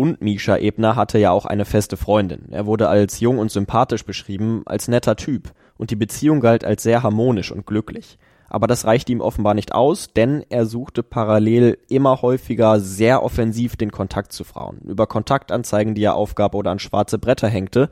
Und 0.00 0.22
Misha 0.22 0.56
Ebner 0.56 0.96
hatte 0.96 1.18
ja 1.18 1.30
auch 1.30 1.44
eine 1.44 1.66
feste 1.66 1.98
Freundin. 1.98 2.46
Er 2.52 2.64
wurde 2.64 2.88
als 2.88 3.20
jung 3.20 3.36
und 3.36 3.50
sympathisch 3.50 4.06
beschrieben, 4.06 4.62
als 4.64 4.88
netter 4.88 5.14
Typ, 5.14 5.52
und 5.76 5.90
die 5.90 5.96
Beziehung 5.96 6.40
galt 6.40 6.64
als 6.64 6.82
sehr 6.82 7.02
harmonisch 7.02 7.52
und 7.52 7.66
glücklich. 7.66 8.16
Aber 8.48 8.66
das 8.66 8.86
reichte 8.86 9.12
ihm 9.12 9.20
offenbar 9.20 9.52
nicht 9.52 9.74
aus, 9.74 10.14
denn 10.14 10.42
er 10.48 10.64
suchte 10.64 11.02
parallel 11.02 11.76
immer 11.90 12.22
häufiger 12.22 12.80
sehr 12.80 13.22
offensiv 13.22 13.76
den 13.76 13.92
Kontakt 13.92 14.32
zu 14.32 14.42
Frauen. 14.44 14.78
Über 14.86 15.06
Kontaktanzeigen, 15.06 15.94
die 15.94 16.04
er 16.04 16.14
aufgab 16.14 16.54
oder 16.54 16.70
an 16.70 16.78
schwarze 16.78 17.18
Bretter 17.18 17.48
hängte. 17.48 17.90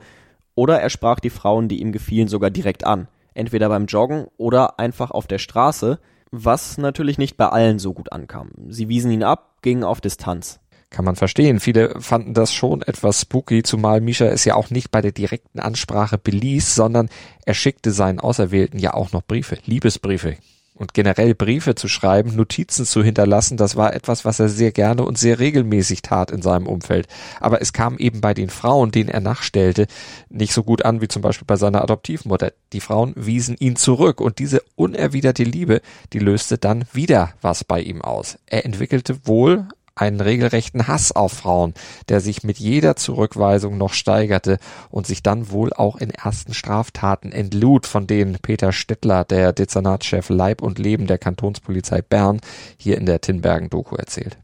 Oder 0.55 0.81
er 0.81 0.89
sprach 0.89 1.21
die 1.21 1.29
Frauen, 1.29 1.69
die 1.69 1.83
ihm 1.83 1.93
gefielen, 1.93 2.29
sogar 2.29 2.49
direkt 2.49 2.87
an. 2.87 3.09
Entweder 3.35 3.69
beim 3.69 3.85
Joggen 3.85 4.29
oder 4.39 4.79
einfach 4.79 5.11
auf 5.11 5.27
der 5.27 5.37
Straße, 5.37 5.99
was 6.31 6.79
natürlich 6.79 7.19
nicht 7.19 7.37
bei 7.37 7.51
allen 7.51 7.79
so 7.79 7.93
gut 7.93 8.13
ankam. 8.13 8.53
Sie 8.69 8.89
wiesen 8.89 9.11
ihn 9.11 9.25
ab, 9.25 9.59
gingen 9.61 9.85
auf 9.85 10.01
Distanz. 10.01 10.59
Kann 10.91 11.05
man 11.05 11.17
verstehen. 11.17 11.61
Viele 11.61 12.01
fanden 12.01 12.33
das 12.33 12.53
schon 12.53 12.81
etwas 12.83 13.21
spooky, 13.21 13.63
zumal 13.63 14.01
Misha 14.01 14.27
es 14.27 14.45
ja 14.45 14.55
auch 14.55 14.71
nicht 14.71 14.91
bei 14.91 15.03
der 15.03 15.13
direkten 15.13 15.61
Ansprache 15.61 16.17
beließ, 16.17 16.75
sondern 16.75 17.11
er 17.45 17.55
schickte 17.55 17.91
seinen 17.91 18.21
Auserwählten 18.21 18.79
ja 18.79 18.95
auch 18.95 19.13
noch 19.13 19.23
Briefe, 19.23 19.59
Liebesbriefe. 19.67 20.37
Und 20.79 20.95
generell 20.95 21.35
Briefe 21.35 21.75
zu 21.75 21.89
schreiben, 21.89 22.37
Notizen 22.37 22.87
zu 22.87 23.03
hinterlassen, 23.03 23.57
das 23.57 23.75
war 23.75 23.95
etwas, 23.95 24.25
was 24.25 24.39
er 24.39 24.49
sehr 24.49 24.71
gerne 24.71 25.05
und 25.05 25.19
sehr 25.19 25.41
regelmäßig 25.41 26.03
tat 26.03 26.31
in 26.31 26.41
seinem 26.41 26.69
Umfeld. 26.69 27.09
Aber 27.41 27.61
es 27.61 27.73
kam 27.73 27.99
eben 27.99 28.21
bei 28.21 28.33
den 28.33 28.49
Frauen, 28.49 28.93
denen 28.93 29.09
er 29.09 29.21
nachstellte, 29.21 29.89
nicht 30.31 30.53
so 30.53 30.63
gut 30.63 30.85
an 30.85 31.01
wie 31.01 31.09
zum 31.09 31.21
Beispiel 31.21 31.47
bei 31.47 31.57
seiner 31.57 31.83
Adoptivmutter. 31.83 32.53
Die 32.73 32.81
Frauen 32.81 33.13
wiesen 33.17 33.57
ihn 33.59 33.75
zurück 33.75 34.21
und 34.21 34.39
diese 34.39 34.63
unerwiderte 34.77 35.43
Liebe, 35.43 35.83
die 36.13 36.21
löste 36.21 36.59
dann 36.59 36.85
wieder 36.93 37.35
was 37.43 37.65
bei 37.65 37.81
ihm 37.81 38.01
aus. 38.01 38.39
Er 38.47 38.65
entwickelte 38.65 39.27
wohl 39.27 39.67
einen 40.01 40.21
regelrechten 40.21 40.89
Hass 40.89 41.13
auf 41.13 41.33
Frauen, 41.33 41.75
der 42.09 42.21
sich 42.21 42.43
mit 42.43 42.59
jeder 42.59 42.97
Zurückweisung 42.97 43.79
noch 43.79 43.93
steigerte 43.93 44.59
und 44.91 45.07
sich 45.07 45.23
dann 45.23 45.51
wohl 45.51 45.73
auch 45.73 45.97
in 45.97 46.11
ersten 46.11 46.55
Straftaten 46.55 47.33
entlud, 47.33 47.87
von 47.87 48.07
denen 48.07 48.39
Peter 48.41 48.73
Stettler, 48.73 49.25
der 49.25 49.53
Dezernatschef 49.53 50.29
Leib 50.29 50.63
und 50.63 50.79
Leben 50.79 51.07
der 51.07 51.19
Kantonspolizei 51.19 52.03
Bern, 52.03 52.41
hier 52.77 52.99
in 52.99 53.07
der 53.07 53.21
Tinbergen-Doku 53.21 53.97
erzählt. 53.97 54.39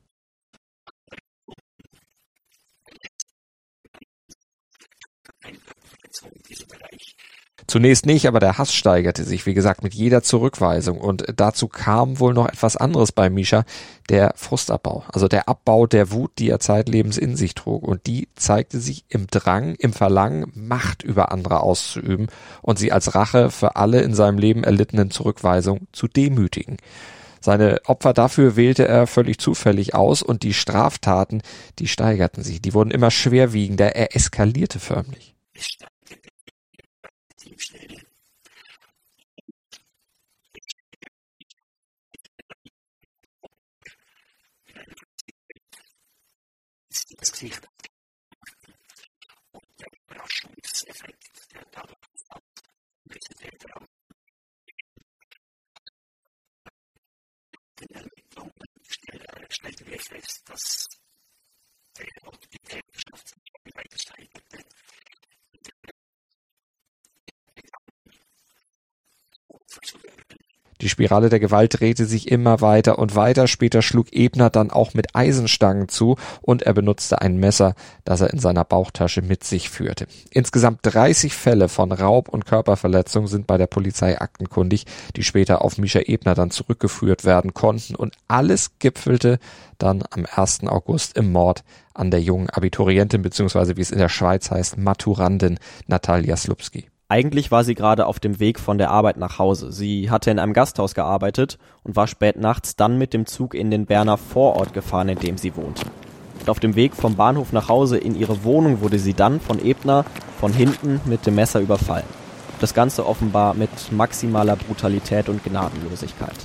Zunächst 7.67 8.05
nicht, 8.05 8.27
aber 8.29 8.41
der 8.41 8.59
Hass 8.59 8.75
steigerte 8.75 9.25
sich, 9.25 9.47
wie 9.47 9.55
gesagt, 9.55 9.83
mit 9.83 9.95
jeder 9.95 10.23
Zurückweisung. 10.23 10.99
Und 10.99 11.25
dazu 11.37 11.69
kam 11.69 12.21
wohl 12.21 12.35
noch 12.35 12.47
etwas 12.47 12.77
anderes 12.77 13.13
bei 13.13 13.31
Misha, 13.31 13.65
der 14.11 14.33
Frustabbau. 14.37 15.05
Also 15.13 15.29
der 15.29 15.49
Abbau 15.49 15.87
der 15.87 16.13
Wut, 16.13 16.33
die 16.39 16.51
er 16.51 16.61
zeitlebens 16.61 17.17
in 17.17 17.37
sich 17.37 17.55
trug. 17.55 17.83
Und 17.87 18.07
die 18.07 18.29
zeigte 18.35 18.81
sich 18.81 19.07
im 19.09 19.27
Drang, 19.29 19.75
im 19.77 19.93
Verlangen, 19.93 20.53
Macht 20.55 21.03
über 21.03 21.33
andere 21.33 21.61
auszuüben 21.61 22.29
und 22.61 22.79
sie 22.79 22.93
als 22.93 23.15
Rache 23.15 23.51
für 23.51 23.77
alle 23.77 24.03
in 24.03 24.15
seinem 24.15 24.39
Leben 24.39 24.63
erlittenen 24.65 25.11
Zurückweisungen 25.11 25.89
zu 25.93 26.07
demütigen. 26.07 26.77
Seine 27.41 27.81
Opfer 27.85 28.15
dafür 28.15 28.57
wählte 28.57 28.89
er 28.89 29.07
völlig 29.07 29.39
zufällig 29.39 29.95
aus 29.95 30.23
und 30.23 30.43
die 30.43 30.55
Straftaten, 30.55 31.43
die 31.79 31.89
steigerten 31.89 32.43
sich, 32.43 32.63
die 32.63 32.73
wurden 32.73 32.91
immer 32.91 33.11
schwerwiegender, 33.11 33.95
er 33.95 34.17
eskalierte 34.17 34.81
förmlich. 34.81 35.35
das 35.55 35.69
Gesicht. 35.69 35.85
Und 35.95 37.44
der 37.44 37.44
Überraschungseffekt, 37.44 37.44
der 37.44 37.44
dadurch 37.44 37.44
auftritt, 37.44 37.44
in 37.44 37.44
der 37.44 37.44
Entwicklung 37.44 37.44
stellte 59.55 59.87
wir 59.87 59.99
fest, 59.99 60.43
dass 60.49 60.89
der 61.97 62.07
Autorität 62.29 62.85
geschafft 62.93 63.29
sind, 63.29 63.77
weiter 63.77 63.99
steigerte. 63.99 64.65
Die 70.81 70.89
Spirale 70.89 71.31
der 71.31 71.41
Gewalt 71.41 71.81
drehte 71.81 72.05
sich 72.05 72.31
immer 72.31 72.61
weiter 72.61 72.99
und 72.99 73.15
weiter. 73.15 73.47
Später 73.47 73.81
schlug 73.81 74.13
Ebner 74.13 74.51
dann 74.51 74.71
auch 74.71 74.93
mit 74.93 75.15
Eisenstangen 75.15 75.89
zu 75.89 76.17
und 76.43 76.63
er 76.63 76.75
benutzte 76.75 77.23
ein 77.23 77.39
Messer, 77.39 77.75
das 78.05 78.21
er 78.21 78.33
in 78.33 78.39
seiner 78.39 78.65
Bauchtasche 78.65 79.23
mit 79.23 79.45
sich 79.45 79.71
führte. 79.71 80.07
Insgesamt 80.31 80.81
30 80.83 81.33
Fälle 81.33 81.69
von 81.69 81.93
Raub 81.93 82.29
und 82.29 82.45
Körperverletzung 82.45 83.29
sind 83.29 83.47
bei 83.47 83.57
der 83.57 83.69
Polizei 83.69 84.21
aktenkundig, 84.21 84.85
die 85.17 85.23
später 85.23 85.63
auf 85.63 85.79
Mischa 85.79 86.01
Ebner 86.01 86.35
dann 86.35 86.51
zurückgeführt 86.51 87.25
werden 87.25 87.55
konnten 87.55 87.95
und 87.95 88.17
alles 88.27 88.79
gipfelte 88.79 89.39
dann 89.79 90.03
am 90.11 90.27
1. 90.31 90.65
August 90.67 91.17
im 91.17 91.33
Mord 91.33 91.65
an 91.95 92.11
der 92.11 92.21
jungen 92.21 92.51
Abiturientin 92.51 93.23
bzw. 93.23 93.77
wie 93.77 93.81
es 93.81 93.91
in 93.91 93.99
der 93.99 94.09
Schweiz 94.09 94.51
heißt 94.51 94.77
Maturandin 94.77 95.59
Natalia 95.87 96.37
Slupski. 96.37 96.89
Eigentlich 97.09 97.51
war 97.51 97.65
sie 97.65 97.75
gerade 97.75 98.07
auf 98.07 98.19
dem 98.19 98.41
Weg 98.41 98.59
von 98.59 98.79
der 98.79 98.91
Arbeit 98.91 99.19
nach 99.19 99.39
Hause. 99.39 99.73
Sie 99.73 100.11
hatte 100.11 100.31
in 100.31 100.39
einem 100.39 100.55
Gasthaus 100.55 100.95
gearbeitet 100.95 101.59
und 101.83 101.97
war 101.97 102.07
spät 102.07 102.37
nachts 102.37 102.77
dann 102.77 102.97
mit 102.97 103.13
dem 103.13 103.27
Zug 103.27 103.55
in 103.55 103.71
den 103.71 103.85
Berner 103.85 104.17
Vorort 104.17 104.73
gefahren, 104.73 105.11
in 105.11 105.19
dem 105.19 105.37
sie 105.37 105.55
wohnte. 105.55 105.85
Und 106.41 106.49
auf 106.49 106.61
dem 106.61 106.77
Weg 106.77 106.95
vom 106.95 107.15
Bahnhof 107.15 107.53
nach 107.53 107.69
Hause 107.69 107.99
in 107.99 108.19
ihre 108.19 108.43
Wohnung 108.43 108.81
wurde 108.81 108.99
sie 108.99 109.13
dann 109.13 109.39
von 109.41 109.63
Ebner 109.63 110.05
von 110.41 110.53
hinten 110.53 111.01
mit 111.05 111.27
dem 111.27 111.35
Messer 111.35 111.61
überfallen. 111.61 112.07
Das 112.61 112.73
Ganze 112.73 113.07
offenbar 113.07 113.53
mit 113.53 113.93
maximaler 113.93 114.57
Brutalität 114.57 115.29
und 115.29 115.45
Gnadenlosigkeit. 115.45 116.37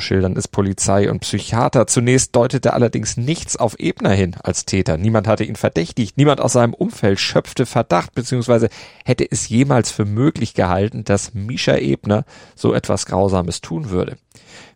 Schildern 0.00 0.36
es 0.36 0.48
Polizei 0.48 1.10
und 1.10 1.20
Psychiater. 1.20 1.86
Zunächst 1.86 2.34
deutete 2.34 2.72
allerdings 2.72 3.16
nichts 3.16 3.56
auf 3.56 3.78
Ebner 3.78 4.10
hin 4.10 4.36
als 4.42 4.64
Täter. 4.64 4.96
Niemand 4.96 5.26
hatte 5.26 5.44
ihn 5.44 5.56
verdächtigt. 5.56 6.16
Niemand 6.16 6.40
aus 6.40 6.54
seinem 6.54 6.74
Umfeld 6.74 7.20
schöpfte 7.20 7.66
Verdacht 7.66 8.14
bzw. 8.14 8.68
hätte 9.04 9.30
es 9.30 9.48
jemals 9.48 9.90
für 9.90 10.04
möglich 10.04 10.54
gehalten, 10.54 11.04
dass 11.04 11.34
Misha 11.34 11.76
Ebner 11.76 12.24
so 12.54 12.74
etwas 12.74 13.06
Grausames 13.06 13.60
tun 13.60 13.90
würde. 13.90 14.18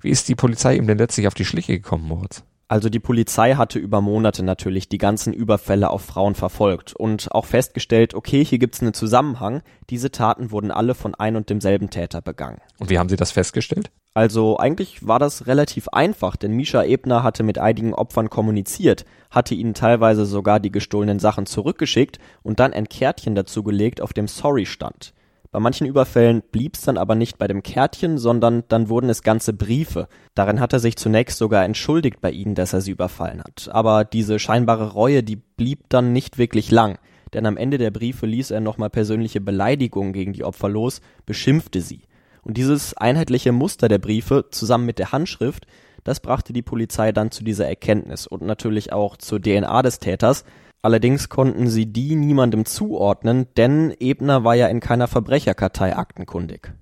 Wie 0.00 0.10
ist 0.10 0.28
die 0.28 0.34
Polizei 0.34 0.76
ihm 0.76 0.86
denn 0.86 0.98
letztlich 0.98 1.26
auf 1.26 1.34
die 1.34 1.44
Schliche 1.44 1.72
gekommen, 1.72 2.06
Moritz? 2.06 2.42
Also 2.72 2.88
die 2.88 3.00
Polizei 3.00 3.56
hatte 3.56 3.78
über 3.78 4.00
Monate 4.00 4.42
natürlich 4.42 4.88
die 4.88 4.96
ganzen 4.96 5.34
Überfälle 5.34 5.90
auf 5.90 6.00
Frauen 6.00 6.34
verfolgt 6.34 6.96
und 6.96 7.30
auch 7.30 7.44
festgestellt, 7.44 8.14
okay, 8.14 8.42
hier 8.42 8.58
gibt's 8.58 8.80
einen 8.80 8.94
Zusammenhang. 8.94 9.60
Diese 9.90 10.10
Taten 10.10 10.50
wurden 10.50 10.70
alle 10.70 10.94
von 10.94 11.14
ein 11.14 11.36
und 11.36 11.50
demselben 11.50 11.90
Täter 11.90 12.22
begangen. 12.22 12.62
Und 12.78 12.88
wie 12.88 12.98
haben 12.98 13.10
Sie 13.10 13.16
das 13.16 13.30
festgestellt? 13.30 13.90
Also 14.14 14.56
eigentlich 14.56 15.06
war 15.06 15.18
das 15.18 15.46
relativ 15.46 15.88
einfach, 15.88 16.34
denn 16.34 16.52
Misha 16.52 16.82
Ebner 16.82 17.22
hatte 17.22 17.42
mit 17.42 17.58
einigen 17.58 17.92
Opfern 17.92 18.30
kommuniziert, 18.30 19.04
hatte 19.30 19.54
ihnen 19.54 19.74
teilweise 19.74 20.24
sogar 20.24 20.58
die 20.58 20.72
gestohlenen 20.72 21.18
Sachen 21.18 21.44
zurückgeschickt 21.44 22.20
und 22.42 22.58
dann 22.58 22.72
ein 22.72 22.88
Kärtchen 22.88 23.34
dazu 23.34 23.62
gelegt, 23.64 24.00
auf 24.00 24.14
dem 24.14 24.28
Sorry 24.28 24.64
stand. 24.64 25.12
Bei 25.52 25.60
manchen 25.60 25.86
Überfällen 25.86 26.42
blieb's 26.50 26.80
dann 26.80 26.96
aber 26.96 27.14
nicht 27.14 27.36
bei 27.36 27.46
dem 27.46 27.62
Kärtchen, 27.62 28.16
sondern 28.16 28.64
dann 28.68 28.88
wurden 28.88 29.10
es 29.10 29.22
ganze 29.22 29.52
Briefe. 29.52 30.08
Darin 30.34 30.60
hat 30.60 30.72
er 30.72 30.78
sich 30.78 30.96
zunächst 30.96 31.36
sogar 31.36 31.62
entschuldigt 31.66 32.22
bei 32.22 32.30
ihnen, 32.30 32.54
dass 32.54 32.72
er 32.72 32.80
sie 32.80 32.92
überfallen 32.92 33.42
hat. 33.44 33.68
Aber 33.70 34.04
diese 34.04 34.38
scheinbare 34.38 34.92
Reue, 34.92 35.22
die 35.22 35.36
blieb 35.36 35.90
dann 35.90 36.14
nicht 36.14 36.38
wirklich 36.38 36.70
lang. 36.70 36.96
Denn 37.34 37.44
am 37.44 37.58
Ende 37.58 37.76
der 37.76 37.90
Briefe 37.90 38.24
ließ 38.24 38.50
er 38.50 38.60
nochmal 38.60 38.88
persönliche 38.88 39.42
Beleidigungen 39.42 40.14
gegen 40.14 40.32
die 40.32 40.44
Opfer 40.44 40.70
los, 40.70 41.02
beschimpfte 41.26 41.82
sie. 41.82 42.04
Und 42.42 42.56
dieses 42.56 42.96
einheitliche 42.96 43.52
Muster 43.52 43.88
der 43.88 43.98
Briefe 43.98 44.46
zusammen 44.50 44.86
mit 44.86 44.98
der 44.98 45.12
Handschrift, 45.12 45.66
das 46.02 46.20
brachte 46.20 46.54
die 46.54 46.62
Polizei 46.62 47.12
dann 47.12 47.30
zu 47.30 47.44
dieser 47.44 47.68
Erkenntnis 47.68 48.26
und 48.26 48.40
natürlich 48.40 48.92
auch 48.92 49.18
zur 49.18 49.40
DNA 49.40 49.82
des 49.82 49.98
Täters, 49.98 50.44
Allerdings 50.82 51.28
konnten 51.28 51.68
sie 51.68 51.86
die 51.86 52.16
niemandem 52.16 52.64
zuordnen, 52.64 53.46
denn 53.56 53.94
Ebner 54.00 54.42
war 54.42 54.56
ja 54.56 54.66
in 54.66 54.80
keiner 54.80 55.06
Verbrecherkartei 55.06 55.96
aktenkundig. 55.96 56.72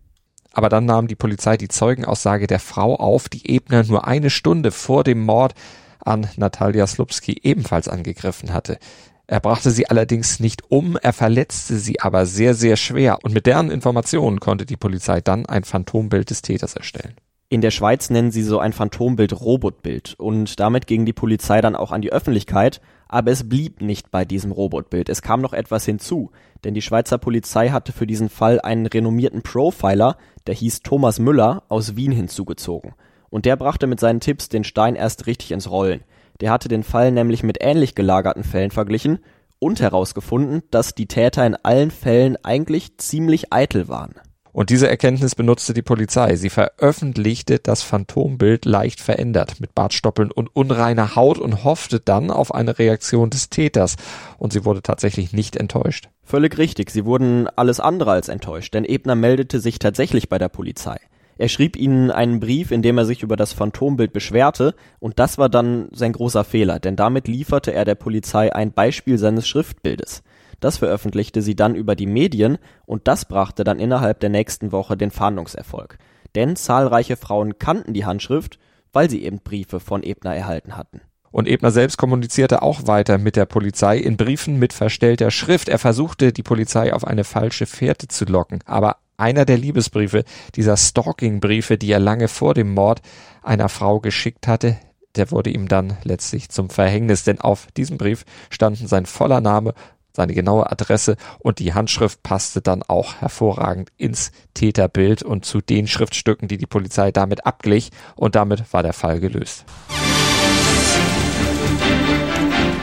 Aber 0.52 0.70
dann 0.70 0.86
nahm 0.86 1.06
die 1.06 1.16
Polizei 1.16 1.58
die 1.58 1.68
Zeugenaussage 1.68 2.46
der 2.46 2.60
Frau 2.60 2.96
auf, 2.96 3.28
die 3.28 3.48
Ebner 3.50 3.84
nur 3.84 4.06
eine 4.06 4.30
Stunde 4.30 4.70
vor 4.70 5.04
dem 5.04 5.20
Mord 5.20 5.54
an 6.02 6.28
Natalia 6.36 6.86
Slupski 6.86 7.40
ebenfalls 7.42 7.88
angegriffen 7.88 8.54
hatte. 8.54 8.78
Er 9.26 9.38
brachte 9.38 9.70
sie 9.70 9.88
allerdings 9.88 10.40
nicht 10.40 10.70
um, 10.70 10.96
er 10.96 11.12
verletzte 11.12 11.76
sie 11.76 12.00
aber 12.00 12.26
sehr, 12.26 12.54
sehr 12.54 12.76
schwer 12.76 13.18
und 13.22 13.32
mit 13.32 13.46
deren 13.46 13.70
Informationen 13.70 14.40
konnte 14.40 14.66
die 14.66 14.76
Polizei 14.78 15.20
dann 15.20 15.46
ein 15.46 15.62
Phantombild 15.62 16.30
des 16.30 16.42
Täters 16.42 16.74
erstellen. 16.74 17.14
In 17.50 17.60
der 17.60 17.70
Schweiz 17.70 18.08
nennen 18.08 18.30
sie 18.30 18.42
so 18.42 18.58
ein 18.58 18.72
Phantombild 18.72 19.38
Robotbild 19.38 20.14
und 20.18 20.58
damit 20.58 20.86
ging 20.86 21.04
die 21.04 21.12
Polizei 21.12 21.60
dann 21.60 21.76
auch 21.76 21.92
an 21.92 22.00
die 22.00 22.12
Öffentlichkeit 22.12 22.80
aber 23.12 23.32
es 23.32 23.48
blieb 23.48 23.82
nicht 23.82 24.12
bei 24.12 24.24
diesem 24.24 24.52
Robotbild. 24.52 25.08
Es 25.08 25.20
kam 25.20 25.40
noch 25.40 25.52
etwas 25.52 25.84
hinzu, 25.84 26.30
denn 26.62 26.74
die 26.74 26.82
Schweizer 26.82 27.18
Polizei 27.18 27.70
hatte 27.70 27.92
für 27.92 28.06
diesen 28.06 28.28
Fall 28.28 28.60
einen 28.60 28.86
renommierten 28.86 29.42
Profiler, 29.42 30.16
der 30.46 30.54
hieß 30.54 30.82
Thomas 30.82 31.18
Müller, 31.18 31.64
aus 31.68 31.96
Wien 31.96 32.12
hinzugezogen. 32.12 32.94
Und 33.28 33.46
der 33.46 33.56
brachte 33.56 33.88
mit 33.88 33.98
seinen 33.98 34.20
Tipps 34.20 34.48
den 34.48 34.62
Stein 34.62 34.94
erst 34.94 35.26
richtig 35.26 35.50
ins 35.50 35.68
Rollen. 35.68 36.04
Der 36.40 36.52
hatte 36.52 36.68
den 36.68 36.84
Fall 36.84 37.10
nämlich 37.10 37.42
mit 37.42 37.58
ähnlich 37.60 37.96
gelagerten 37.96 38.44
Fällen 38.44 38.70
verglichen 38.70 39.18
und 39.58 39.80
herausgefunden, 39.80 40.62
dass 40.70 40.94
die 40.94 41.06
Täter 41.06 41.44
in 41.44 41.56
allen 41.56 41.90
Fällen 41.90 42.36
eigentlich 42.44 42.96
ziemlich 42.98 43.52
eitel 43.52 43.88
waren. 43.88 44.14
Und 44.52 44.70
diese 44.70 44.88
Erkenntnis 44.88 45.34
benutzte 45.34 45.74
die 45.74 45.82
Polizei. 45.82 46.36
Sie 46.36 46.50
veröffentlichte 46.50 47.58
das 47.58 47.82
Phantombild 47.82 48.64
leicht 48.64 49.00
verändert 49.00 49.60
mit 49.60 49.74
Bartstoppeln 49.74 50.30
und 50.30 50.54
unreiner 50.54 51.14
Haut 51.16 51.38
und 51.38 51.64
hoffte 51.64 52.00
dann 52.00 52.30
auf 52.30 52.54
eine 52.54 52.78
Reaktion 52.78 53.30
des 53.30 53.50
Täters. 53.50 53.96
Und 54.38 54.52
sie 54.52 54.64
wurde 54.64 54.82
tatsächlich 54.82 55.32
nicht 55.32 55.56
enttäuscht. 55.56 56.08
Völlig 56.24 56.58
richtig, 56.58 56.90
sie 56.90 57.04
wurden 57.04 57.48
alles 57.56 57.80
andere 57.80 58.12
als 58.12 58.28
enttäuscht, 58.28 58.74
denn 58.74 58.84
Ebner 58.84 59.14
meldete 59.14 59.60
sich 59.60 59.78
tatsächlich 59.78 60.28
bei 60.28 60.38
der 60.38 60.48
Polizei. 60.48 60.98
Er 61.38 61.48
schrieb 61.48 61.76
ihnen 61.76 62.10
einen 62.10 62.38
Brief, 62.38 62.70
in 62.70 62.82
dem 62.82 62.98
er 62.98 63.06
sich 63.06 63.22
über 63.22 63.34
das 63.34 63.54
Phantombild 63.54 64.12
beschwerte, 64.12 64.74
und 64.98 65.18
das 65.18 65.38
war 65.38 65.48
dann 65.48 65.88
sein 65.90 66.12
großer 66.12 66.44
Fehler, 66.44 66.78
denn 66.78 66.96
damit 66.96 67.28
lieferte 67.28 67.72
er 67.72 67.86
der 67.86 67.94
Polizei 67.94 68.54
ein 68.54 68.72
Beispiel 68.72 69.16
seines 69.16 69.48
Schriftbildes. 69.48 70.22
Das 70.60 70.76
veröffentlichte 70.78 71.42
sie 71.42 71.56
dann 71.56 71.74
über 71.74 71.96
die 71.96 72.06
Medien 72.06 72.58
und 72.86 73.08
das 73.08 73.24
brachte 73.24 73.64
dann 73.64 73.80
innerhalb 73.80 74.20
der 74.20 74.30
nächsten 74.30 74.72
Woche 74.72 74.96
den 74.96 75.10
Fahndungserfolg. 75.10 75.98
Denn 76.34 76.56
zahlreiche 76.56 77.16
Frauen 77.16 77.58
kannten 77.58 77.94
die 77.94 78.04
Handschrift, 78.04 78.58
weil 78.92 79.10
sie 79.10 79.24
eben 79.24 79.40
Briefe 79.40 79.80
von 79.80 80.02
Ebner 80.02 80.34
erhalten 80.34 80.76
hatten. 80.76 81.00
Und 81.32 81.46
Ebner 81.46 81.70
selbst 81.70 81.96
kommunizierte 81.96 82.62
auch 82.62 82.86
weiter 82.86 83.16
mit 83.16 83.36
der 83.36 83.46
Polizei 83.46 83.98
in 83.98 84.16
Briefen 84.16 84.58
mit 84.58 84.72
verstellter 84.72 85.30
Schrift. 85.30 85.68
Er 85.68 85.78
versuchte, 85.78 86.32
die 86.32 86.42
Polizei 86.42 86.92
auf 86.92 87.06
eine 87.06 87.24
falsche 87.24 87.66
Fährte 87.66 88.08
zu 88.08 88.24
locken. 88.24 88.58
Aber 88.64 88.96
einer 89.16 89.44
der 89.44 89.58
Liebesbriefe, 89.58 90.24
dieser 90.56 90.76
Stalking-Briefe, 90.76 91.78
die 91.78 91.92
er 91.92 92.00
lange 92.00 92.26
vor 92.26 92.54
dem 92.54 92.74
Mord 92.74 93.00
einer 93.42 93.68
Frau 93.68 94.00
geschickt 94.00 94.48
hatte, 94.48 94.76
der 95.14 95.30
wurde 95.30 95.50
ihm 95.50 95.68
dann 95.68 95.96
letztlich 96.04 96.48
zum 96.50 96.70
Verhängnis, 96.70 97.24
denn 97.24 97.40
auf 97.40 97.68
diesem 97.76 97.98
Brief 97.98 98.24
standen 98.48 98.86
sein 98.86 99.06
voller 99.06 99.40
Name 99.40 99.74
seine 100.12 100.34
genaue 100.34 100.70
Adresse 100.70 101.16
und 101.38 101.58
die 101.58 101.74
Handschrift 101.74 102.22
passte 102.22 102.60
dann 102.60 102.82
auch 102.82 103.16
hervorragend 103.16 103.90
ins 103.96 104.32
Täterbild 104.54 105.22
und 105.22 105.44
zu 105.44 105.60
den 105.60 105.86
Schriftstücken, 105.86 106.48
die 106.48 106.58
die 106.58 106.66
Polizei 106.66 107.12
damit 107.12 107.46
abglich 107.46 107.90
und 108.16 108.34
damit 108.34 108.72
war 108.72 108.82
der 108.82 108.92
Fall 108.92 109.20
gelöst. 109.20 109.64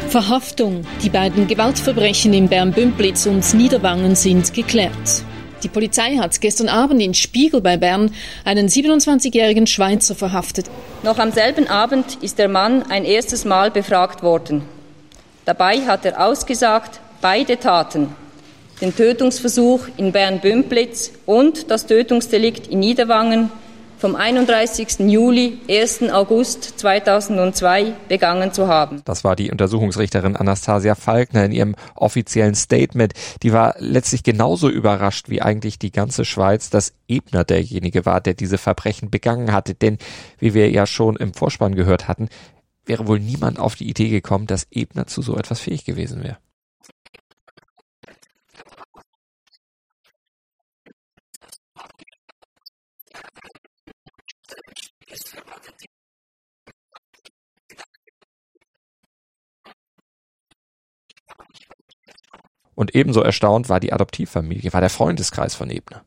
Verhaftung. 0.09 0.85
Die 1.03 1.09
beiden 1.09 1.47
Gewaltverbrechen 1.47 2.33
in 2.33 2.47
Bern-Bümplitz 2.47 3.25
und 3.25 3.53
Niederwangen 3.53 4.15
sind 4.15 4.53
geklärt. 4.53 5.23
Die 5.63 5.67
Polizei 5.67 6.17
hat 6.17 6.39
gestern 6.39 6.69
Abend 6.69 7.01
in 7.01 7.13
Spiegel 7.13 7.61
bei 7.61 7.77
Bern 7.77 8.11
einen 8.45 8.67
27-jährigen 8.67 9.67
Schweizer 9.67 10.15
verhaftet. 10.15 10.69
Noch 11.03 11.19
am 11.19 11.31
selben 11.31 11.67
Abend 11.67 12.17
ist 12.21 12.39
der 12.39 12.47
Mann 12.47 12.83
ein 12.89 13.03
erstes 13.03 13.43
Mal 13.43 13.71
befragt 13.71 14.23
worden. 14.23 14.61
Dabei 15.45 15.81
hat 15.81 16.05
er 16.05 16.25
ausgesagt, 16.25 16.99
beide 17.21 17.60
Taten, 17.60 18.10
den 18.82 18.95
Tötungsversuch 18.95 19.88
in 19.97 20.12
Bern-Bümplitz 20.12 21.12
und 21.25 21.71
das 21.71 21.86
Tötungsdelikt 21.86 22.67
in 22.67 22.80
Niederwangen 22.80 23.49
vom 23.97 24.15
31. 24.15 24.99
Juli, 24.99 25.60
1. 25.67 26.03
August 26.12 26.80
2002 26.80 27.93
begangen 28.08 28.53
zu 28.53 28.67
haben. 28.67 29.01
Das 29.06 29.23
war 29.23 29.36
die 29.36 29.49
Untersuchungsrichterin 29.49 30.36
Anastasia 30.36 30.93
Falkner 30.93 31.45
in 31.45 31.51
ihrem 31.51 31.75
offiziellen 31.95 32.53
Statement. 32.53 33.13
Die 33.41 33.53
war 33.53 33.75
letztlich 33.80 34.21
genauso 34.23 34.69
überrascht 34.69 35.30
wie 35.30 35.41
eigentlich 35.41 35.80
die 35.80 35.91
ganze 35.91 36.25
Schweiz, 36.25 36.69
dass 36.69 36.93
Ebner 37.08 37.43
derjenige 37.43 38.06
war, 38.06 38.21
der 38.21 38.36
diese 38.36 38.60
Verbrechen 38.60 39.10
begangen 39.10 39.51
hatte. 39.51 39.73
Denn, 39.73 39.97
wie 40.38 40.53
wir 40.53 40.69
ja 40.69 40.86
schon 40.86 41.15
im 41.15 41.34
Vorspann 41.34 41.73
gehört 41.73 42.08
hatten, 42.08 42.30
wäre 42.86 43.08
wohl 43.08 43.19
niemand 43.19 43.60
auf 43.60 43.75
die 43.75 43.89
Idee 43.89 44.10
gekommen, 44.10 44.45
dass 44.45 44.67
Ebner 44.69 45.08
zu 45.08 45.21
so 45.23 45.36
etwas 45.36 45.60
fähig 45.60 45.86
gewesen 45.86 46.23
wäre. 46.23 46.38
Und 62.77 62.93
ebenso 62.93 63.21
erstaunt 63.21 63.69
war 63.69 63.79
die 63.79 63.91
Adoptivfamilie, 63.91 64.71
war 64.71 64.81
der 64.81 64.91
Freundeskreis 64.91 65.55
von 65.55 65.71
Ebner. 65.71 66.05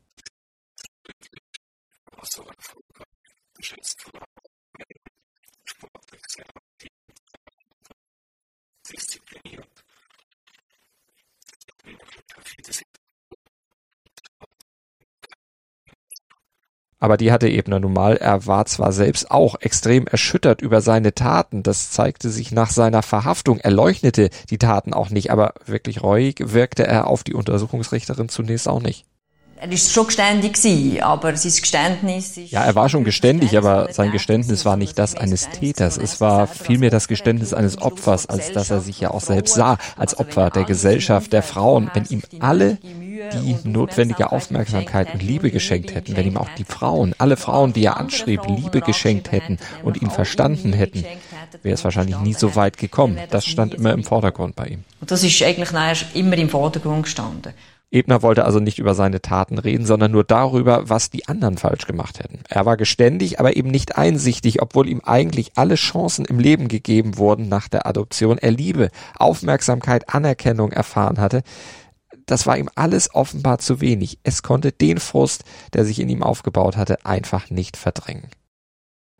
Aber 17.00 17.16
die 17.16 17.32
hatte 17.32 17.48
Ebner 17.48 17.80
nun 17.80 17.94
mal. 17.94 18.16
Er 18.18 18.46
war 18.46 18.66
zwar 18.66 18.92
selbst 18.92 19.30
auch 19.30 19.56
extrem 19.60 20.06
erschüttert 20.06 20.60
über 20.60 20.82
seine 20.82 21.14
Taten. 21.14 21.62
Das 21.62 21.90
zeigte 21.90 22.28
sich 22.28 22.52
nach 22.52 22.70
seiner 22.70 23.02
Verhaftung. 23.02 23.58
Er 23.58 23.70
leugnete 23.70 24.28
die 24.50 24.58
Taten 24.58 24.92
auch 24.92 25.08
nicht. 25.08 25.30
Aber 25.30 25.54
wirklich 25.64 26.02
reuig 26.02 26.52
wirkte 26.52 26.86
er 26.86 27.06
auf 27.06 27.24
die 27.24 27.32
Untersuchungsrichterin 27.32 28.28
zunächst 28.28 28.68
auch 28.68 28.82
nicht. 28.82 29.06
Er 29.62 29.70
ist 29.70 29.92
schon 29.92 30.06
geständig 30.06 30.54
gewesen, 30.54 31.02
aber 31.02 31.36
sein 31.36 31.52
Geständnis 31.60 32.36
ist... 32.38 32.50
Ja, 32.50 32.64
er 32.64 32.74
war 32.74 32.88
schon 32.88 33.04
geständig, 33.04 33.58
aber 33.58 33.92
sein 33.92 34.10
Geständnis 34.10 34.64
war 34.64 34.78
nicht 34.78 34.98
das 34.98 35.14
eines 35.14 35.50
Täters. 35.50 35.98
Es 35.98 36.18
war 36.18 36.46
vielmehr 36.46 36.88
das 36.88 37.08
Geständnis 37.08 37.52
eines 37.52 37.76
Opfers, 37.76 38.26
als 38.26 38.52
dass 38.52 38.70
er 38.70 38.80
sich 38.80 39.00
ja 39.00 39.10
auch 39.10 39.20
selbst 39.20 39.54
sah, 39.54 39.76
als 39.98 40.18
Opfer 40.18 40.48
der 40.48 40.64
Gesellschaft, 40.64 41.34
der 41.34 41.42
Frauen. 41.42 41.90
Wenn 41.92 42.06
ihm 42.06 42.22
alle 42.38 42.78
die 43.32 43.68
notwendige 43.68 44.32
Aufmerksamkeit 44.32 45.12
und 45.12 45.22
Liebe 45.22 45.50
geschenkt 45.50 45.94
hätten, 45.94 46.16
wenn 46.16 46.26
ihm 46.26 46.36
auch 46.36 46.48
die 46.56 46.64
Frauen, 46.64 47.14
alle 47.18 47.36
Frauen, 47.36 47.72
die 47.72 47.84
er 47.84 47.96
anschrieb, 47.98 48.42
Liebe 48.46 48.80
geschenkt 48.80 49.32
hätten 49.32 49.58
und 49.82 50.00
ihn 50.00 50.10
verstanden 50.10 50.72
hätten, 50.72 51.04
wäre 51.62 51.74
es 51.74 51.84
wahrscheinlich 51.84 52.18
nie 52.18 52.34
so 52.34 52.56
weit 52.56 52.76
gekommen. 52.78 53.18
Das 53.30 53.44
stand 53.46 53.74
immer 53.74 53.92
im 53.92 54.04
Vordergrund 54.04 54.56
bei 54.56 54.66
ihm. 54.66 54.84
Und 55.00 55.10
das 55.10 55.22
ist 55.22 55.42
eigentlich 55.42 55.70
immer 56.14 56.36
im 56.36 56.48
Vordergrund 56.48 57.04
gestanden. 57.04 57.52
Ebner 57.92 58.22
wollte 58.22 58.44
also 58.44 58.60
nicht 58.60 58.78
über 58.78 58.94
seine 58.94 59.20
Taten 59.20 59.58
reden, 59.58 59.84
sondern 59.84 60.12
nur 60.12 60.22
darüber, 60.22 60.88
was 60.88 61.10
die 61.10 61.26
anderen 61.26 61.58
falsch 61.58 61.86
gemacht 61.86 62.20
hätten. 62.20 62.38
Er 62.48 62.64
war 62.64 62.76
geständig, 62.76 63.40
aber 63.40 63.56
eben 63.56 63.70
nicht 63.70 63.98
einsichtig, 63.98 64.62
obwohl 64.62 64.88
ihm 64.88 65.00
eigentlich 65.04 65.52
alle 65.56 65.74
Chancen 65.74 66.24
im 66.24 66.38
Leben 66.38 66.68
gegeben 66.68 67.18
wurden 67.18 67.48
nach 67.48 67.66
der 67.66 67.86
Adoption. 67.86 68.38
Er 68.38 68.52
Liebe, 68.52 68.90
Aufmerksamkeit, 69.18 70.08
Anerkennung 70.08 70.70
erfahren 70.70 71.18
hatte. 71.18 71.42
Das 72.30 72.46
war 72.46 72.56
ihm 72.56 72.70
alles 72.76 73.12
offenbar 73.12 73.58
zu 73.58 73.80
wenig. 73.80 74.20
Es 74.22 74.44
konnte 74.44 74.70
den 74.70 75.00
Frust, 75.00 75.42
der 75.72 75.84
sich 75.84 75.98
in 75.98 76.08
ihm 76.08 76.22
aufgebaut 76.22 76.76
hatte, 76.76 77.04
einfach 77.04 77.50
nicht 77.50 77.76
verdrängen. 77.76 78.28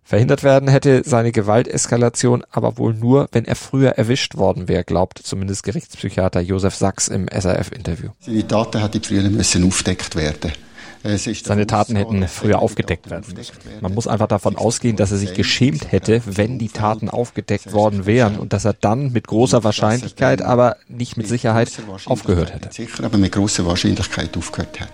Verhindert 0.04 0.44
werden 0.44 0.68
hätte 0.68 1.02
seine 1.04 1.32
Gewalteskalation 1.32 2.44
aber 2.50 2.78
wohl 2.78 2.94
nur, 2.94 3.28
wenn 3.32 3.44
er 3.44 3.56
früher 3.56 3.90
erwischt 3.90 4.36
worden 4.36 4.68
wäre, 4.68 4.84
glaubt 4.84 5.18
zumindest 5.18 5.64
Gerichtspsychiater 5.64 6.40
Josef 6.40 6.76
Sachs 6.76 7.08
im 7.08 7.26
SRF-Interview. 7.28 8.10
Seine 8.20 8.46
Taten 8.46 8.80
hätten 8.80 9.02
früher 9.02 9.28
müssen 9.28 9.66
aufdeckt 9.66 10.14
werden. 10.14 10.52
Seine 11.02 11.66
Taten 11.66 11.96
hätten 11.96 12.26
früher 12.28 12.60
aufgedeckt 12.60 13.10
werden 13.10 13.34
müssen. 13.34 13.54
Man 13.80 13.94
muss 13.94 14.06
einfach 14.06 14.28
davon 14.28 14.56
ausgehen, 14.56 14.96
dass 14.96 15.12
er 15.12 15.18
sich 15.18 15.34
geschämt 15.34 15.92
hätte, 15.92 16.22
wenn 16.26 16.58
die 16.58 16.68
Taten 16.68 17.08
aufgedeckt 17.08 17.72
worden 17.72 18.06
wären 18.06 18.36
und 18.36 18.52
dass 18.52 18.64
er 18.64 18.74
dann 18.74 19.12
mit 19.12 19.26
großer 19.26 19.64
Wahrscheinlichkeit, 19.64 20.42
aber 20.42 20.76
nicht 20.88 21.16
mit 21.16 21.26
Sicherheit, 21.26 21.70
aufgehört 22.04 22.54
hätte. 22.54 22.72
Sicher, 22.72 23.04
aber 23.04 23.18
mit 23.18 23.32
großer 23.32 23.64
Wahrscheinlichkeit 23.64 24.36
aufgehört 24.36 24.80
hätte. 24.80 24.90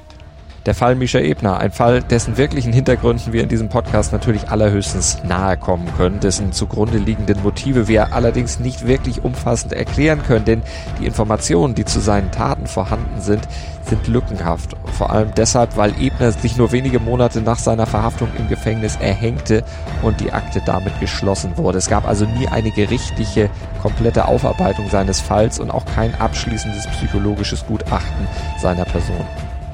Der 0.66 0.74
Fall 0.74 0.96
Misha 0.96 1.20
Ebner, 1.20 1.60
ein 1.60 1.70
Fall, 1.70 2.02
dessen 2.02 2.36
wirklichen 2.38 2.72
Hintergründen 2.72 3.32
wir 3.32 3.44
in 3.44 3.48
diesem 3.48 3.68
Podcast 3.68 4.12
natürlich 4.12 4.48
allerhöchstens 4.48 5.18
nahe 5.22 5.56
kommen 5.56 5.86
können, 5.96 6.18
dessen 6.18 6.50
zugrunde 6.50 6.98
liegenden 6.98 7.40
Motive 7.44 7.86
wir 7.86 8.12
allerdings 8.12 8.58
nicht 8.58 8.84
wirklich 8.84 9.22
umfassend 9.22 9.72
erklären 9.72 10.24
können, 10.26 10.44
denn 10.44 10.62
die 10.98 11.06
Informationen, 11.06 11.76
die 11.76 11.84
zu 11.84 12.00
seinen 12.00 12.32
Taten 12.32 12.66
vorhanden 12.66 13.20
sind, 13.20 13.46
sind 13.88 14.08
lückenhaft. 14.08 14.74
Vor 14.98 15.10
allem 15.10 15.28
deshalb, 15.36 15.76
weil 15.76 15.94
Ebner 16.02 16.32
sich 16.32 16.56
nur 16.56 16.72
wenige 16.72 16.98
Monate 16.98 17.42
nach 17.42 17.60
seiner 17.60 17.86
Verhaftung 17.86 18.28
im 18.36 18.48
Gefängnis 18.48 18.96
erhängte 18.96 19.62
und 20.02 20.18
die 20.18 20.32
Akte 20.32 20.60
damit 20.66 20.98
geschlossen 20.98 21.56
wurde. 21.56 21.78
Es 21.78 21.88
gab 21.88 22.08
also 22.08 22.24
nie 22.24 22.48
eine 22.48 22.72
gerichtliche, 22.72 23.50
komplette 23.82 24.24
Aufarbeitung 24.24 24.90
seines 24.90 25.20
Falls 25.20 25.60
und 25.60 25.70
auch 25.70 25.84
kein 25.84 26.12
abschließendes 26.16 26.88
psychologisches 26.88 27.64
Gutachten 27.66 28.26
seiner 28.58 28.84
Person. 28.84 29.24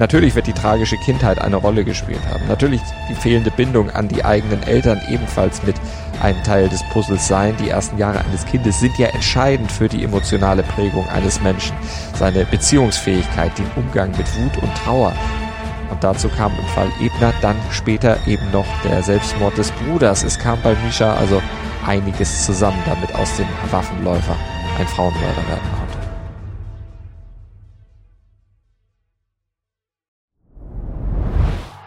Natürlich 0.03 0.35
wird 0.35 0.47
die 0.47 0.53
tragische 0.53 0.97
Kindheit 0.97 1.39
eine 1.39 1.55
Rolle 1.55 1.85
gespielt 1.85 2.19
haben. 2.29 2.45
Natürlich 2.49 2.81
die 3.09 3.15
fehlende 3.15 3.51
Bindung 3.51 3.89
an 3.89 4.09
die 4.09 4.25
eigenen 4.25 4.61
Eltern 4.63 4.99
ebenfalls 5.07 5.63
mit 5.63 5.77
ein 6.21 6.35
Teil 6.43 6.67
des 6.67 6.83
Puzzles 6.89 7.25
sein. 7.25 7.55
Die 7.63 7.69
ersten 7.69 7.97
Jahre 7.97 8.19
eines 8.19 8.45
Kindes 8.45 8.81
sind 8.81 8.97
ja 8.97 9.07
entscheidend 9.07 9.71
für 9.71 9.87
die 9.87 10.03
emotionale 10.03 10.63
Prägung 10.63 11.07
eines 11.07 11.41
Menschen. 11.41 11.73
Seine 12.19 12.43
Beziehungsfähigkeit, 12.43 13.57
den 13.57 13.71
Umgang 13.77 14.11
mit 14.17 14.27
Wut 14.35 14.61
und 14.61 14.75
Trauer. 14.75 15.13
Und 15.89 16.03
dazu 16.03 16.27
kam 16.27 16.51
im 16.59 16.65
Fall 16.65 16.91
Ebner 16.99 17.33
dann 17.41 17.55
später 17.71 18.17
eben 18.27 18.51
noch 18.51 18.67
der 18.83 19.01
Selbstmord 19.03 19.57
des 19.57 19.71
Bruders. 19.71 20.25
Es 20.25 20.37
kam 20.37 20.61
bei 20.61 20.75
Misha 20.83 21.13
also 21.13 21.41
einiges 21.87 22.45
zusammen, 22.45 22.83
damit 22.85 23.15
aus 23.15 23.37
dem 23.37 23.47
Waffenläufer 23.71 24.35
ein 24.77 24.87
Frauenmörder 24.87 25.47
werden 25.47 25.82